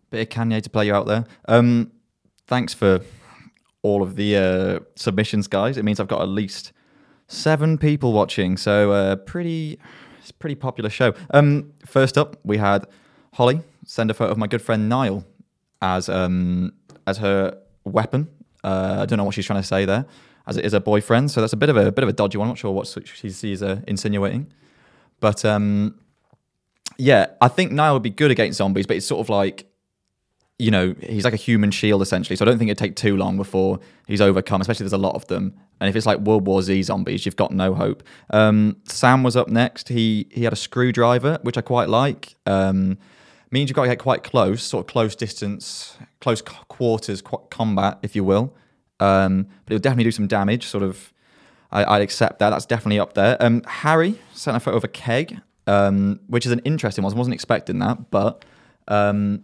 Bit 0.10 0.22
of 0.22 0.30
Kanye 0.30 0.62
to 0.62 0.70
play 0.70 0.86
you 0.86 0.94
out 0.94 1.06
there. 1.06 1.26
Um, 1.48 1.92
thanks 2.48 2.74
for 2.74 3.02
all 3.82 4.02
of 4.02 4.16
the 4.16 4.38
uh, 4.38 4.80
submissions, 4.96 5.48
guys. 5.48 5.78
It 5.78 5.84
means 5.84 6.00
I've 6.00 6.08
got 6.08 6.22
at 6.22 6.30
least 6.30 6.72
seven 7.28 7.78
people 7.78 8.14
watching, 8.14 8.58
so 8.58 8.92
uh, 8.92 9.16
pretty, 9.18 9.80
it's 10.20 10.30
a 10.30 10.34
pretty 10.34 10.56
popular 10.56 10.90
show. 10.90 11.14
Um, 11.32 11.74
first 11.86 12.18
up, 12.18 12.38
we 12.44 12.58
had 12.58 12.86
Holly 13.34 13.62
send 13.86 14.10
a 14.12 14.14
photo 14.14 14.32
of 14.32 14.38
my 14.38 14.48
good 14.48 14.62
friend 14.62 14.90
Niall 14.90 15.26
as 15.82 16.10
um, 16.10 16.74
as 17.06 17.18
her 17.20 17.58
weapon. 17.84 18.30
Uh, 18.64 18.98
I 19.00 19.06
don't 19.06 19.18
know 19.18 19.24
what 19.24 19.36
she's 19.36 19.46
trying 19.46 19.62
to 19.62 19.68
say 19.68 19.86
there, 19.86 20.06
as 20.48 20.58
it 20.58 20.66
is 20.66 20.74
her 20.74 20.80
boyfriend. 20.80 21.32
So 21.32 21.42
that's 21.42 21.54
a 21.54 21.58
bit 21.58 21.70
of 21.70 21.78
a 21.78 21.92
bit 21.92 22.04
of 22.04 22.10
a 22.10 22.14
dodgy 22.14 22.38
one. 22.38 22.48
I'm 22.48 22.52
not 22.52 22.58
sure 22.58 22.72
what 22.72 22.88
she 23.06 23.30
sees 23.30 23.62
uh, 23.62 23.82
insinuating, 23.88 24.52
but 25.20 25.46
um, 25.46 26.00
yeah, 26.98 27.28
I 27.42 27.48
think 27.48 27.72
Niall 27.72 27.94
would 27.94 28.04
be 28.04 28.10
good 28.10 28.32
against 28.32 28.58
zombies, 28.58 28.88
but 28.88 28.98
it's 28.98 29.06
sort 29.06 29.22
of 29.22 29.30
like 29.30 29.68
you 30.60 30.72
know, 30.72 30.96
he's 31.02 31.24
like 31.24 31.34
a 31.34 31.38
human 31.38 31.70
shield 31.70 32.02
essentially. 32.02 32.36
So 32.36 32.44
I 32.44 32.48
don't 32.48 32.58
think 32.58 32.70
it'd 32.70 32.80
take 32.80 32.96
too 32.96 33.16
long 33.16 33.38
before 33.38 33.80
he's 34.08 34.22
overcome, 34.22 34.62
especially 34.62 34.86
if 34.86 34.92
there's 34.92 35.00
a 35.00 35.04
lot 35.04 35.16
of 35.16 35.28
them. 35.28 35.54
And 35.80 35.88
if 35.90 35.96
it's 35.96 36.08
like 36.08 36.20
World 36.20 36.48
War 36.48 36.62
Z 36.64 36.82
zombies, 36.84 37.26
you've 37.26 37.36
got 37.36 37.52
no 37.52 37.76
hope. 37.76 38.02
Um, 38.32 38.78
Sam 38.86 39.22
was 39.22 39.36
up 39.36 39.50
next. 39.50 39.90
He 39.90 40.28
he 40.32 40.44
had 40.44 40.54
a 40.54 40.58
screwdriver, 40.58 41.40
which 41.44 41.58
I 41.58 41.62
quite 41.62 41.90
like. 41.90 42.36
Um, 42.48 42.98
means 43.52 43.70
you've 43.70 43.76
got 43.76 43.84
to 43.84 43.90
get 43.90 44.00
quite 44.00 44.24
close, 44.24 44.64
sort 44.64 44.86
of 44.86 44.92
close 44.92 45.16
distance, 45.16 45.98
close 46.20 46.42
quarters 46.42 47.22
qu- 47.22 47.46
combat, 47.50 48.00
if 48.02 48.16
you 48.16 48.24
will. 48.24 48.56
Um, 49.00 49.44
but 49.66 49.74
it'll 49.74 49.82
definitely 49.82 50.06
do 50.06 50.12
some 50.12 50.28
damage. 50.28 50.66
Sort 50.66 50.84
of, 50.84 51.14
I, 51.72 51.86
I'd 51.86 52.02
accept 52.02 52.40
that. 52.40 52.50
That's 52.50 52.66
definitely 52.66 53.00
up 53.00 53.14
there. 53.14 53.38
Um, 53.40 53.62
Harry 53.68 54.20
sent 54.34 54.58
a 54.58 54.60
photo 54.60 54.78
of 54.78 54.84
a 54.84 54.90
keg, 54.90 55.40
um, 55.68 56.20
which 56.28 56.46
is 56.48 56.52
an 56.52 56.60
interesting 56.66 57.04
one. 57.04 57.14
I 57.14 57.16
wasn't 57.16 57.36
expecting 57.36 57.78
that, 57.80 58.10
but 58.10 58.44
um, 58.88 59.44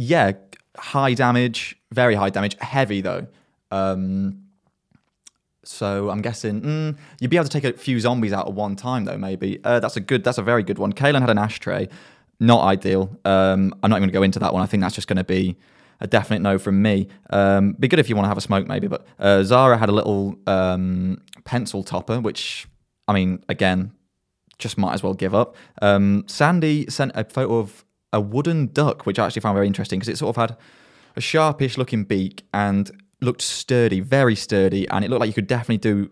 yeah, 0.00 0.32
high 0.78 1.12
damage, 1.12 1.76
very 1.92 2.14
high 2.14 2.30
damage, 2.30 2.56
heavy 2.58 3.02
though. 3.02 3.26
Um, 3.70 4.44
so 5.62 6.08
I'm 6.08 6.22
guessing 6.22 6.62
mm, 6.62 6.98
you'd 7.20 7.28
be 7.28 7.36
able 7.36 7.44
to 7.44 7.50
take 7.50 7.64
a 7.64 7.76
few 7.76 8.00
zombies 8.00 8.32
out 8.32 8.48
at 8.48 8.54
one 8.54 8.76
time 8.76 9.04
though. 9.04 9.18
Maybe 9.18 9.60
uh, 9.62 9.78
that's 9.78 9.98
a 9.98 10.00
good, 10.00 10.24
that's 10.24 10.38
a 10.38 10.42
very 10.42 10.62
good 10.62 10.78
one. 10.78 10.94
Kalen 10.94 11.20
had 11.20 11.28
an 11.28 11.36
ashtray, 11.36 11.90
not 12.40 12.64
ideal. 12.64 13.14
Um, 13.26 13.74
I'm 13.82 13.90
not 13.90 13.98
even 13.98 14.04
going 14.04 14.08
to 14.08 14.12
go 14.14 14.22
into 14.22 14.38
that 14.38 14.54
one. 14.54 14.62
I 14.62 14.66
think 14.66 14.82
that's 14.82 14.94
just 14.94 15.06
going 15.06 15.18
to 15.18 15.24
be 15.24 15.58
a 16.00 16.06
definite 16.06 16.40
no 16.40 16.58
from 16.58 16.80
me. 16.80 17.08
Um, 17.28 17.72
be 17.72 17.86
good 17.86 17.98
if 17.98 18.08
you 18.08 18.16
want 18.16 18.24
to 18.24 18.30
have 18.30 18.38
a 18.38 18.40
smoke 18.40 18.66
maybe, 18.66 18.86
but 18.86 19.06
uh, 19.18 19.42
Zara 19.42 19.76
had 19.76 19.90
a 19.90 19.92
little 19.92 20.34
um, 20.46 21.20
pencil 21.44 21.84
topper, 21.84 22.20
which 22.20 22.66
I 23.06 23.12
mean, 23.12 23.44
again, 23.50 23.92
just 24.58 24.78
might 24.78 24.94
as 24.94 25.02
well 25.02 25.12
give 25.12 25.34
up. 25.34 25.56
Um, 25.82 26.24
Sandy 26.26 26.88
sent 26.88 27.12
a 27.14 27.24
photo 27.24 27.58
of 27.58 27.84
a 28.12 28.20
wooden 28.20 28.68
duck, 28.72 29.06
which 29.06 29.18
I 29.18 29.26
actually 29.26 29.42
found 29.42 29.54
very 29.54 29.66
interesting 29.66 29.98
because 29.98 30.12
it 30.12 30.18
sort 30.18 30.36
of 30.36 30.40
had 30.40 30.56
a 31.16 31.20
sharpish 31.20 31.78
looking 31.78 32.04
beak 32.04 32.44
and 32.52 32.90
looked 33.20 33.42
sturdy, 33.42 34.00
very 34.00 34.34
sturdy, 34.34 34.88
and 34.88 35.04
it 35.04 35.10
looked 35.10 35.20
like 35.20 35.28
you 35.28 35.34
could 35.34 35.46
definitely 35.46 35.78
do. 35.78 36.10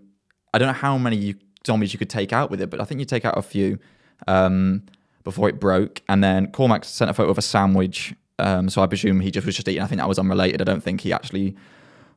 I 0.53 0.59
don't 0.59 0.68
know 0.68 0.74
how 0.74 0.99
many 0.99 1.16
you, 1.16 1.34
zombies 1.66 1.92
you 1.92 1.99
could 1.99 2.11
take 2.11 2.32
out 2.32 2.51
with 2.51 2.61
it, 2.61 2.70
but 2.70 2.80
I 2.80 2.84
think 2.84 3.01
you 3.01 3.07
take 3.07 3.24
out 3.24 3.36
a 3.36 3.42
few 3.42 3.78
um, 4.26 4.82
before 5.24 5.49
it 5.49 5.59
broke. 5.61 6.03
And 6.09 6.22
then 6.22 6.51
Cormac 6.53 6.84
sent 6.84 7.11
a 7.11 7.14
photo 7.14 7.30
of 7.30 7.38
a 7.38 7.42
sandwich 7.42 8.14
Um, 8.38 8.68
so 8.70 8.82
I 8.82 8.86
presume 8.86 9.20
he 9.20 9.30
just 9.30 9.46
was 9.46 9.57
just 9.57 9.68
eating. 9.68 9.82
I 9.82 9.86
think 9.86 10.01
that 10.01 10.09
was 10.09 10.18
unrelated. 10.18 10.61
I 10.61 10.64
don't 10.64 10.82
think 10.82 11.01
he 11.01 11.12
actually 11.12 11.57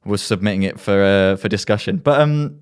was 0.05 0.21
submitting 0.21 0.63
it 0.63 0.79
for 0.79 1.03
uh, 1.03 1.35
for 1.35 1.49
discussion. 1.49 1.97
But 1.97 2.21
um, 2.21 2.59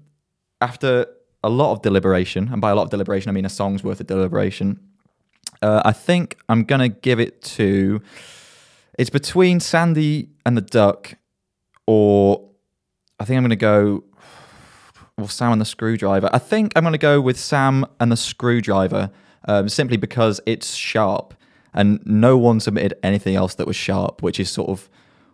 after 0.62 1.06
a 1.44 1.50
lot 1.50 1.72
of 1.74 1.82
deliberation, 1.82 2.50
and 2.52 2.62
by 2.62 2.72
a 2.72 2.76
lot 2.76 2.84
of 2.84 2.90
deliberation 2.90 3.30
I 3.30 3.34
mean 3.34 3.46
a 3.46 3.50
song's 3.50 3.84
worth 3.84 4.00
of 4.00 4.08
deliberation, 4.08 4.80
uh, 5.62 5.82
I 5.86 5.92
think 5.92 6.38
I'm 6.48 6.64
gonna 6.64 6.90
give 6.90 7.20
it 7.20 7.42
to. 7.42 8.02
It's 8.98 9.10
between 9.10 9.60
Sandy 9.60 10.30
and 10.46 10.58
the 10.58 10.62
Duck, 10.62 11.16
or 11.88 12.50
I 13.20 13.26
think 13.26 13.38
I'm 13.38 13.44
gonna 13.44 13.56
go. 13.56 14.04
Well, 15.18 15.28
Sam 15.28 15.52
and 15.52 15.60
the 15.60 15.66
Screwdriver. 15.66 16.30
I 16.32 16.40
think 16.40 16.72
I'm 16.76 16.84
gonna 16.84 16.98
go 16.98 17.20
with 17.20 17.38
Sam 17.38 17.86
and 18.00 18.12
the 18.12 18.18
Screwdriver, 18.18 19.12
um, 19.48 19.68
simply 19.70 19.98
because 19.98 20.40
it's 20.46 20.76
sharp, 20.76 21.34
and 21.74 22.02
no 22.06 22.38
one 22.38 22.60
submitted 22.60 22.96
anything 23.04 23.36
else 23.36 23.56
that 23.56 23.68
was 23.68 23.76
sharp, 23.76 24.22
which 24.22 24.40
is 24.40 24.50
sort 24.50 24.70
of 24.70 24.90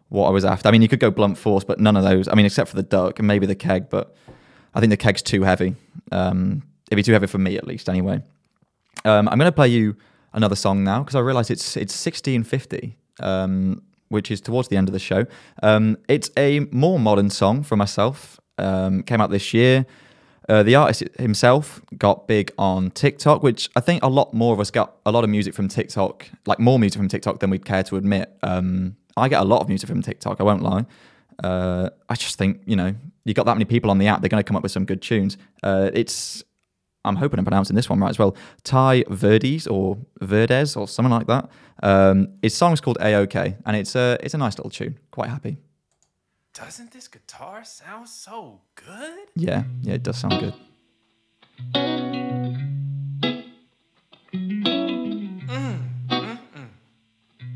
what 0.09 0.28
I 0.28 0.32
was 0.32 0.45
after. 0.45 0.67
I 0.67 0.71
mean, 0.71 0.82
you 0.82 0.88
could 0.88 0.99
go 0.99 1.11
blunt 1.11 1.38
force, 1.38 1.63
but 1.63 1.80
none 1.80 1.95
of 1.95 2.03
those. 2.03 2.28
I 2.28 2.36
mean, 2.36 2.45
except 2.45 2.69
for 2.69 2.76
the 2.76 2.84
duck 2.84 3.19
and 3.19 3.28
maybe 3.28 3.45
the 3.45 3.55
keg, 3.55 3.89
but 3.89 4.15
I 4.73 4.80
think 4.80 4.89
the 4.89 4.97
keg's 4.97 5.21
too 5.21 5.43
heavy. 5.43 5.76
Um, 6.11 6.63
it'd 6.88 6.97
be 6.97 7.03
too 7.03 7.13
heavy 7.13 7.28
for 7.28 7.38
me, 7.38 7.57
at 7.57 7.65
least, 7.65 7.89
anyway. 7.89 8.21
Um, 9.03 9.28
I'm 9.30 9.38
going 9.38 9.47
to 9.47 9.55
play 9.55 9.67
you 9.67 9.95
another 10.36 10.55
song 10.55 10.83
now 10.83 10.99
because 10.99 11.15
I 11.15 11.19
realise 11.19 11.49
it's 11.49 11.75
it's 11.75 11.93
1650, 11.93 12.95
um, 13.21 13.81
which 14.09 14.29
is 14.29 14.41
towards 14.41 14.67
the 14.67 14.77
end 14.77 14.88
of 14.88 14.93
the 14.93 14.99
show. 14.99 15.25
Um, 15.63 15.97
it's 16.07 16.29
a 16.38 16.59
more 16.71 16.99
modern 16.99 17.29
song 17.29 17.63
for 17.63 17.75
myself. 17.75 18.39
Um, 18.57 19.01
came 19.03 19.19
out 19.19 19.31
this 19.31 19.53
year. 19.53 19.86
Uh, 20.47 20.61
the 20.61 20.75
artist 20.75 21.03
himself 21.17 21.81
got 21.97 22.27
big 22.27 22.51
on 22.59 22.91
TikTok, 22.91 23.41
which 23.41 23.67
I 23.75 23.79
think 23.79 24.03
a 24.03 24.07
lot 24.07 24.31
more 24.31 24.53
of 24.53 24.59
us 24.59 24.69
got 24.69 24.97
a 25.05 25.11
lot 25.11 25.23
of 25.23 25.29
music 25.31 25.55
from 25.55 25.67
TikTok, 25.67 26.29
like 26.45 26.59
more 26.59 26.77
music 26.77 26.99
from 26.99 27.07
TikTok 27.07 27.39
than 27.39 27.49
we'd 27.49 27.65
care 27.65 27.81
to 27.83 27.95
admit. 27.97 28.31
Um, 28.43 28.95
I 29.17 29.27
get 29.27 29.41
a 29.41 29.45
lot 29.45 29.61
of 29.61 29.69
music 29.69 29.89
from 29.89 30.03
TikTok. 30.03 30.39
I 30.39 30.43
won't 30.43 30.61
lie. 30.61 30.86
Uh, 31.43 31.89
I 32.07 32.15
just 32.15 32.38
think 32.38 32.61
you 32.65 32.75
know 32.75 32.93
you 33.23 33.33
got 33.33 33.47
that 33.47 33.55
many 33.55 33.65
people 33.65 33.89
on 33.89 33.97
the 33.97 34.07
app, 34.07 34.21
they're 34.21 34.29
going 34.29 34.43
to 34.43 34.47
come 34.47 34.55
up 34.55 34.63
with 34.63 34.71
some 34.71 34.86
good 34.86 35.01
tunes. 35.01 35.38
Uh, 35.63 35.89
it's 35.93 36.43
I'm 37.05 37.15
hoping 37.15 37.39
I'm 37.39 37.45
pronouncing 37.45 37.75
this 37.75 37.89
one 37.89 37.99
right 37.99 38.09
as 38.09 38.19
well. 38.19 38.35
Tai 38.63 39.03
Verdes 39.09 39.67
or 39.67 39.97
Verdes 40.21 40.75
or 40.75 40.87
something 40.87 41.11
like 41.11 41.27
that. 41.27 41.49
Um, 41.83 42.29
his 42.41 42.55
song's 42.55 42.81
called 42.81 42.97
A-OK, 43.01 43.57
and 43.65 43.75
it's 43.77 43.95
a 43.95 44.17
it's 44.21 44.33
a 44.33 44.37
nice 44.37 44.57
little 44.57 44.71
tune. 44.71 44.97
Quite 45.11 45.29
happy. 45.29 45.57
Doesn't 46.53 46.91
this 46.91 47.07
guitar 47.09 47.65
sound 47.65 48.07
so 48.07 48.61
good? 48.75 49.27
Yeah, 49.35 49.63
yeah, 49.81 49.95
it 49.95 50.03
does 50.03 50.17
sound 50.17 50.39
good. 50.39 50.53
Mm, 54.33 55.79
mm, 56.09 56.39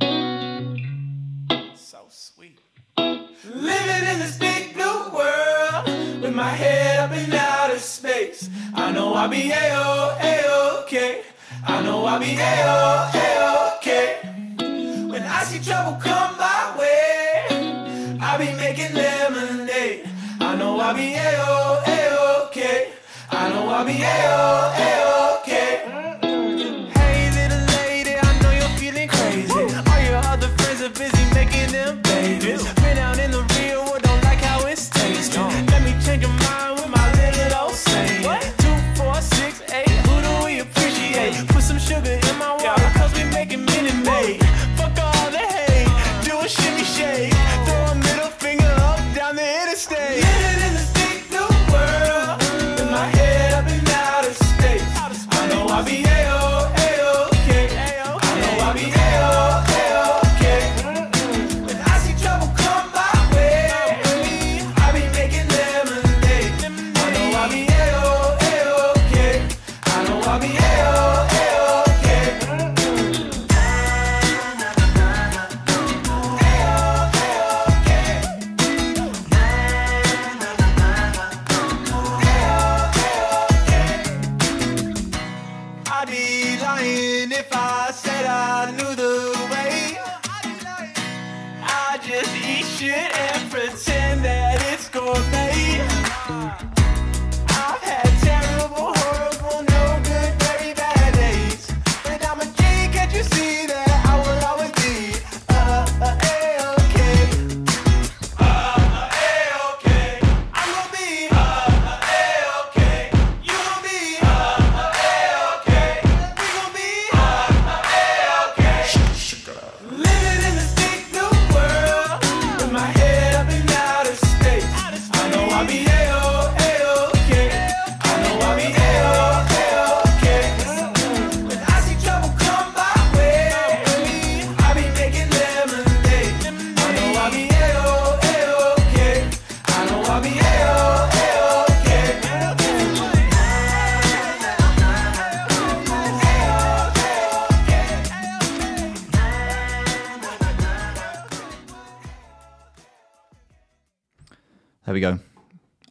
mm. 0.02 1.78
So 1.78 2.00
sweet. 2.10 2.60
Living 2.98 4.08
in 4.12 4.20
this 4.20 4.38
big 4.38 4.74
blue 4.74 5.10
world 5.14 5.88
with 6.22 6.36
my 6.36 6.50
head 6.50 6.89
up 6.89 6.89
in 6.89 6.89
outer 6.89 6.89
I 8.74 8.92
know 8.92 9.14
I'll 9.14 9.28
be 9.28 9.52
A-O, 9.52 10.18
A-OK. 10.22 11.22
I 11.68 11.82
know 11.82 12.06
I'll 12.06 12.20
be 12.20 12.36
A-O, 12.38 13.12
A-OK. 13.14 13.88
When 15.10 15.24
I 15.24 15.44
see 15.44 15.60
trouble 15.60 16.00
come 16.00 16.38
my 16.38 16.76
way, 16.80 18.18
I'll 18.22 18.40
be 18.40 18.54
making 18.54 18.94
lemonade. 18.94 20.10
I 20.40 20.56
know 20.56 20.80
I'll 20.80 20.96
be 20.96 21.16
A-O, 21.16 21.84
A-OK. 21.86 22.94
I 23.32 23.50
know 23.50 23.68
I'll 23.68 23.86
be 23.86 24.02
A-O, 24.02 24.74
A-OK. 24.78 25.19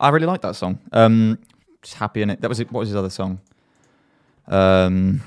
I 0.00 0.10
really 0.10 0.26
like 0.26 0.42
that 0.42 0.56
song. 0.56 0.78
Um, 0.92 1.38
just 1.82 1.94
happy 1.94 2.22
in 2.22 2.30
it. 2.30 2.40
That 2.40 2.48
was 2.48 2.60
it. 2.60 2.70
What 2.70 2.80
was 2.80 2.88
his 2.88 2.96
other 2.96 3.10
song? 3.10 3.40
Um, 4.46 5.20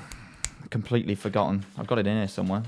completely 0.70 1.14
forgotten. 1.14 1.64
I've 1.78 1.86
got 1.86 1.98
it 1.98 2.06
in 2.06 2.16
here 2.16 2.28
somewhere. 2.28 2.62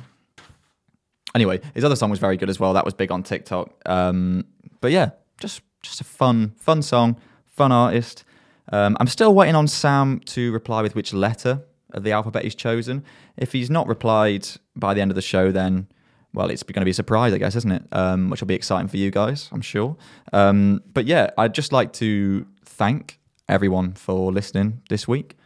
Anyway, 1.35 1.61
his 1.75 1.85
other 1.85 1.97
song 1.97 2.11
was 2.11 2.19
very 2.19 2.37
good 2.37 2.49
as 2.49 2.61
well. 2.61 2.73
That 2.75 2.85
was 2.85 2.95
big 2.95 3.11
on 3.11 3.23
TikTok. 3.23 3.71
Um, 3.87 4.45
but 4.81 4.93
yeah, 4.93 5.11
just 5.41 5.63
just 5.83 6.01
a 6.01 6.05
fun 6.05 6.55
fun 6.59 6.83
song, 6.83 7.17
fun 7.47 7.73
artist. 7.73 8.25
Um, 8.73 8.97
I'm 9.01 9.09
still 9.09 9.35
waiting 9.35 9.55
on 9.55 9.69
Sam 9.69 10.21
to 10.27 10.53
reply 10.53 10.83
with 10.83 10.95
which 10.95 11.13
letter 11.13 11.63
of 11.93 12.03
the 12.03 12.13
alphabet 12.13 12.45
he's 12.45 12.55
chosen. 12.55 13.05
If 13.37 13.53
he's 13.53 13.71
not 13.71 13.87
replied 13.87 14.47
by 14.77 14.95
the 14.95 15.01
end 15.01 15.11
of 15.11 15.15
the 15.15 15.23
show, 15.23 15.51
then 15.53 15.89
well, 16.35 16.51
it's 16.51 16.63
going 16.63 16.81
to 16.81 16.85
be 16.85 16.91
a 16.91 16.95
surprise, 16.95 17.33
I 17.33 17.39
guess, 17.39 17.55
isn't 17.55 17.71
it? 17.71 17.85
Um, 17.93 18.29
which 18.29 18.41
will 18.41 18.49
be 18.49 18.55
exciting 18.55 18.89
for 18.89 18.97
you 18.97 19.11
guys, 19.11 19.49
I'm 19.53 19.63
sure. 19.63 19.97
Um, 20.33 20.83
but 20.93 21.07
yeah, 21.07 21.31
I'd 21.39 21.55
just 21.55 21.73
like 21.73 21.93
to 21.95 22.47
thank 22.65 23.21
everyone 23.49 23.93
for 23.93 24.33
listening 24.33 24.83
this 24.89 25.07
week. 25.07 25.37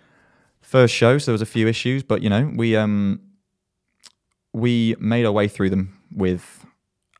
First 0.62 0.94
show, 0.94 1.18
so 1.18 1.26
there 1.26 1.34
was 1.34 1.42
a 1.42 1.46
few 1.46 1.68
issues, 1.68 2.02
but 2.02 2.22
you 2.22 2.30
know, 2.30 2.50
we 2.54 2.74
um, 2.74 3.20
we 4.52 4.96
made 4.98 5.26
our 5.26 5.32
way 5.32 5.46
through 5.46 5.70
them 5.70 5.98
with 6.10 6.66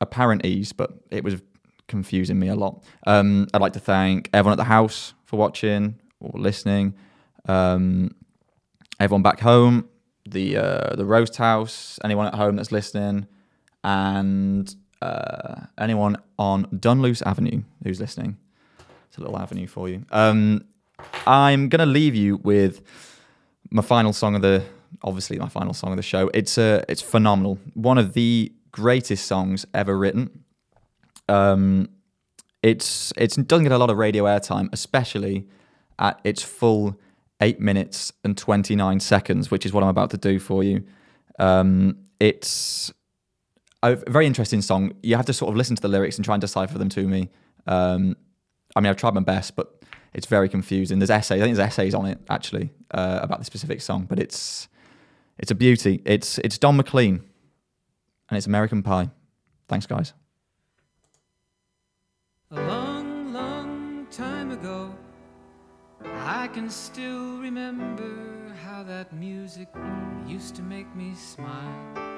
apparent 0.01 0.45
ease, 0.45 0.73
but 0.73 0.91
it 1.11 1.23
was 1.23 1.41
confusing 1.89 2.39
me 2.39 2.49
a 2.49 2.55
lot. 2.55 2.85
Um, 3.07 3.49
I'd 3.53 3.61
like 3.61 3.73
to 3.75 3.81
thank 3.81 4.31
everyone 4.33 4.53
at 4.53 4.63
the 4.63 4.65
house 4.65 5.15
for 5.25 5.37
watching 5.37 5.99
or 6.21 6.33
listening. 6.35 6.95
Um, 7.47 8.15
everyone 9.01 9.23
back 9.23 9.41
home, 9.41 9.89
the 10.27 10.57
uh, 10.57 10.97
the 10.97 11.05
roast 11.05 11.37
house, 11.37 11.99
anyone 12.05 12.27
at 12.27 12.35
home 12.35 12.57
that's 12.57 12.73
listening, 12.73 13.27
and 13.85 14.75
uh, 15.03 15.63
anyone 15.79 16.17
on 16.39 16.67
Dunluce 16.79 17.23
Avenue 17.23 17.63
who's 17.83 18.01
listening. 18.01 18.37
It's 19.09 19.19
a 19.19 19.21
little 19.21 19.39
avenue 19.39 19.67
for 19.67 19.89
you. 19.89 20.05
Um, 20.11 20.65
I'm 21.27 21.69
gonna 21.69 21.87
leave 21.87 22.15
you 22.15 22.37
with 22.39 22.83
my 23.71 23.83
final 23.83 24.13
song 24.13 24.35
of 24.35 24.43
the 24.43 24.65
obviously 25.03 25.39
my 25.39 25.49
final 25.49 25.75
song 25.75 25.91
of 25.91 25.97
the 25.97 26.03
show. 26.03 26.31
It's 26.35 26.59
uh, 26.59 26.85
it's 26.89 27.03
phenomenal. 27.03 27.59
One 27.75 27.99
of 27.99 28.15
the 28.15 28.53
greatest 28.73 29.27
songs 29.27 29.67
ever 29.75 29.97
written. 29.97 30.45
Um, 31.29 31.89
it's 32.63 33.13
it 33.17 33.37
doesn't 33.47 33.65
get 33.65 33.73
a 33.73 33.79
lot 33.79 33.91
of 33.91 33.97
radio 33.97 34.25
airtime, 34.25 34.69
especially 34.73 35.47
at 35.99 36.21
its 36.25 36.43
full 36.43 36.99
eight 37.41 37.61
minutes 37.61 38.13
and 38.25 38.37
twenty 38.37 38.75
nine 38.75 39.01
seconds, 39.01 39.51
which 39.51 39.65
is 39.65 39.73
what 39.73 39.83
I'm 39.83 39.91
about 39.91 40.11
to 40.11 40.19
do 40.19 40.39
for 40.39 40.65
you. 40.65 40.85
Um, 41.39 41.99
it's 42.19 42.93
a 43.83 43.97
very 43.97 44.27
interesting 44.27 44.63
song. 44.63 44.93
You 45.03 45.17
have 45.17 45.27
to 45.27 45.33
sort 45.33 45.51
of 45.51 45.57
listen 45.57 45.77
to 45.77 45.83
the 45.83 45.89
lyrics 45.89 46.17
and 46.17 46.25
try 46.25 46.35
and 46.35 46.41
decipher 46.41 46.79
them 46.79 46.89
to 46.91 47.07
me. 47.07 47.31
Um, 47.67 48.17
I 48.75 48.81
mean, 48.81 48.91
I've 48.91 48.97
tried 48.97 49.15
my 49.15 49.21
best, 49.21 49.57
but 49.57 49.83
it's 50.15 50.27
very 50.27 50.49
confusing. 50.49 50.99
There's 50.99 51.11
essays. 51.11 51.41
I 51.41 51.45
think 51.45 51.57
there's 51.57 51.67
essays 51.67 51.95
on 51.95 52.07
it 52.07 52.19
actually 52.29 52.71
uh, 52.91 53.21
about 53.23 53.39
the 53.39 53.45
specific 53.45 53.81
song, 53.81 54.07
but 54.09 54.19
it's 54.19 54.69
it's 55.39 55.51
a 55.51 55.55
beauty. 55.55 56.03
It's 56.05 56.39
it's 56.39 56.59
Don 56.59 56.77
McLean, 56.77 57.23
and 58.29 58.37
it's 58.37 58.47
American 58.47 58.83
Pie. 58.83 59.11
Thanks, 59.69 59.87
guys. 59.87 60.13
A 62.51 62.67
long, 62.67 63.33
long 63.33 64.07
time 64.11 64.51
ago, 64.51 64.95
I 66.03 66.49
can 66.49 66.71
still 66.71 67.39
remember 67.39 68.55
how 68.65 68.83
that 68.85 69.13
music 69.13 69.69
used 70.27 70.57
to 70.57 70.63
make 70.63 70.95
me 70.97 71.15
smile. 71.15 72.18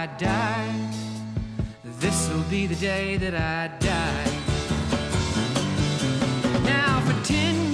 I 0.00 0.06
die. 0.16 0.72
This'll 2.00 2.40
be 2.48 2.66
the 2.66 2.74
day 2.74 3.18
that 3.18 3.34
I 3.34 3.68
die. 3.80 4.30
Now 6.64 7.00
for 7.00 7.22
ten 7.22 7.69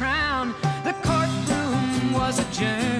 crown. 0.00 0.54
The 0.82 0.94
courtroom 1.02 2.14
was 2.14 2.38
adjourned. 2.38 2.99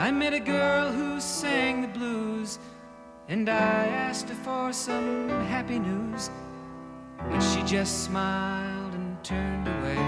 I 0.00 0.10
met 0.10 0.32
a 0.32 0.40
girl 0.40 0.90
who 0.90 1.20
sang 1.20 1.82
the 1.82 1.88
blues, 1.88 2.58
and 3.28 3.50
I 3.50 3.86
asked 4.06 4.30
her 4.30 4.34
for 4.34 4.72
some 4.72 5.28
happy 5.44 5.78
news. 5.78 6.30
But 7.18 7.40
she 7.40 7.62
just 7.64 8.04
smiled 8.04 8.94
and 8.94 9.22
turned 9.22 9.68
away. 9.68 9.98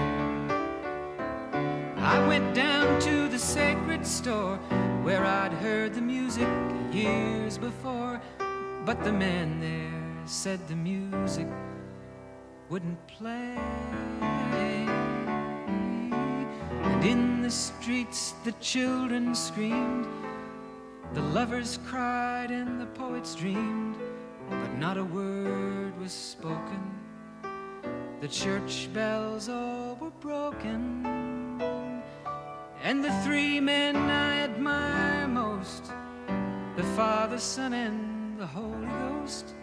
I 1.97 2.27
went 2.27 2.55
down 2.55 2.99
to 3.01 3.27
the 3.27 3.37
sacred 3.37 4.03
store 4.07 4.57
where 5.03 5.23
I'd 5.23 5.53
heard 5.53 5.93
the 5.93 6.01
music 6.01 6.49
years 6.91 7.59
before. 7.59 8.19
But 8.85 9.03
the 9.03 9.13
man 9.13 9.59
there 9.59 10.25
said 10.25 10.67
the 10.67 10.75
music 10.75 11.47
wouldn't 12.67 13.07
play. 13.07 13.55
In 17.03 17.41
the 17.41 17.51
streets 17.51 18.33
the 18.45 18.53
children 18.53 19.35
screamed, 19.35 20.07
the 21.13 21.21
lovers 21.21 21.77
cried, 21.85 22.49
and 22.49 22.79
the 22.79 22.85
poets 22.85 23.35
dreamed, 23.35 23.97
but 24.49 24.77
not 24.77 24.97
a 24.97 25.03
word 25.03 25.99
was 25.99 26.13
spoken. 26.13 26.81
The 28.21 28.29
church 28.29 28.87
bells 28.93 29.49
all 29.49 29.97
were 29.99 30.11
broken. 30.21 31.05
And 32.81 33.03
the 33.03 33.11
three 33.25 33.59
men 33.59 33.97
I 33.97 34.43
admire 34.43 35.27
most 35.27 35.91
the 36.77 36.83
Father, 36.95 37.37
Son, 37.37 37.73
and 37.73 38.39
the 38.39 38.47
Holy 38.47 38.87
Ghost 38.87 39.53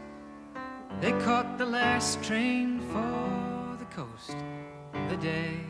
they 1.00 1.12
caught 1.22 1.56
the 1.56 1.64
last 1.64 2.22
train 2.22 2.80
for 2.92 3.76
the 3.78 3.86
coast 3.86 4.36
the 5.08 5.16
day 5.16 5.69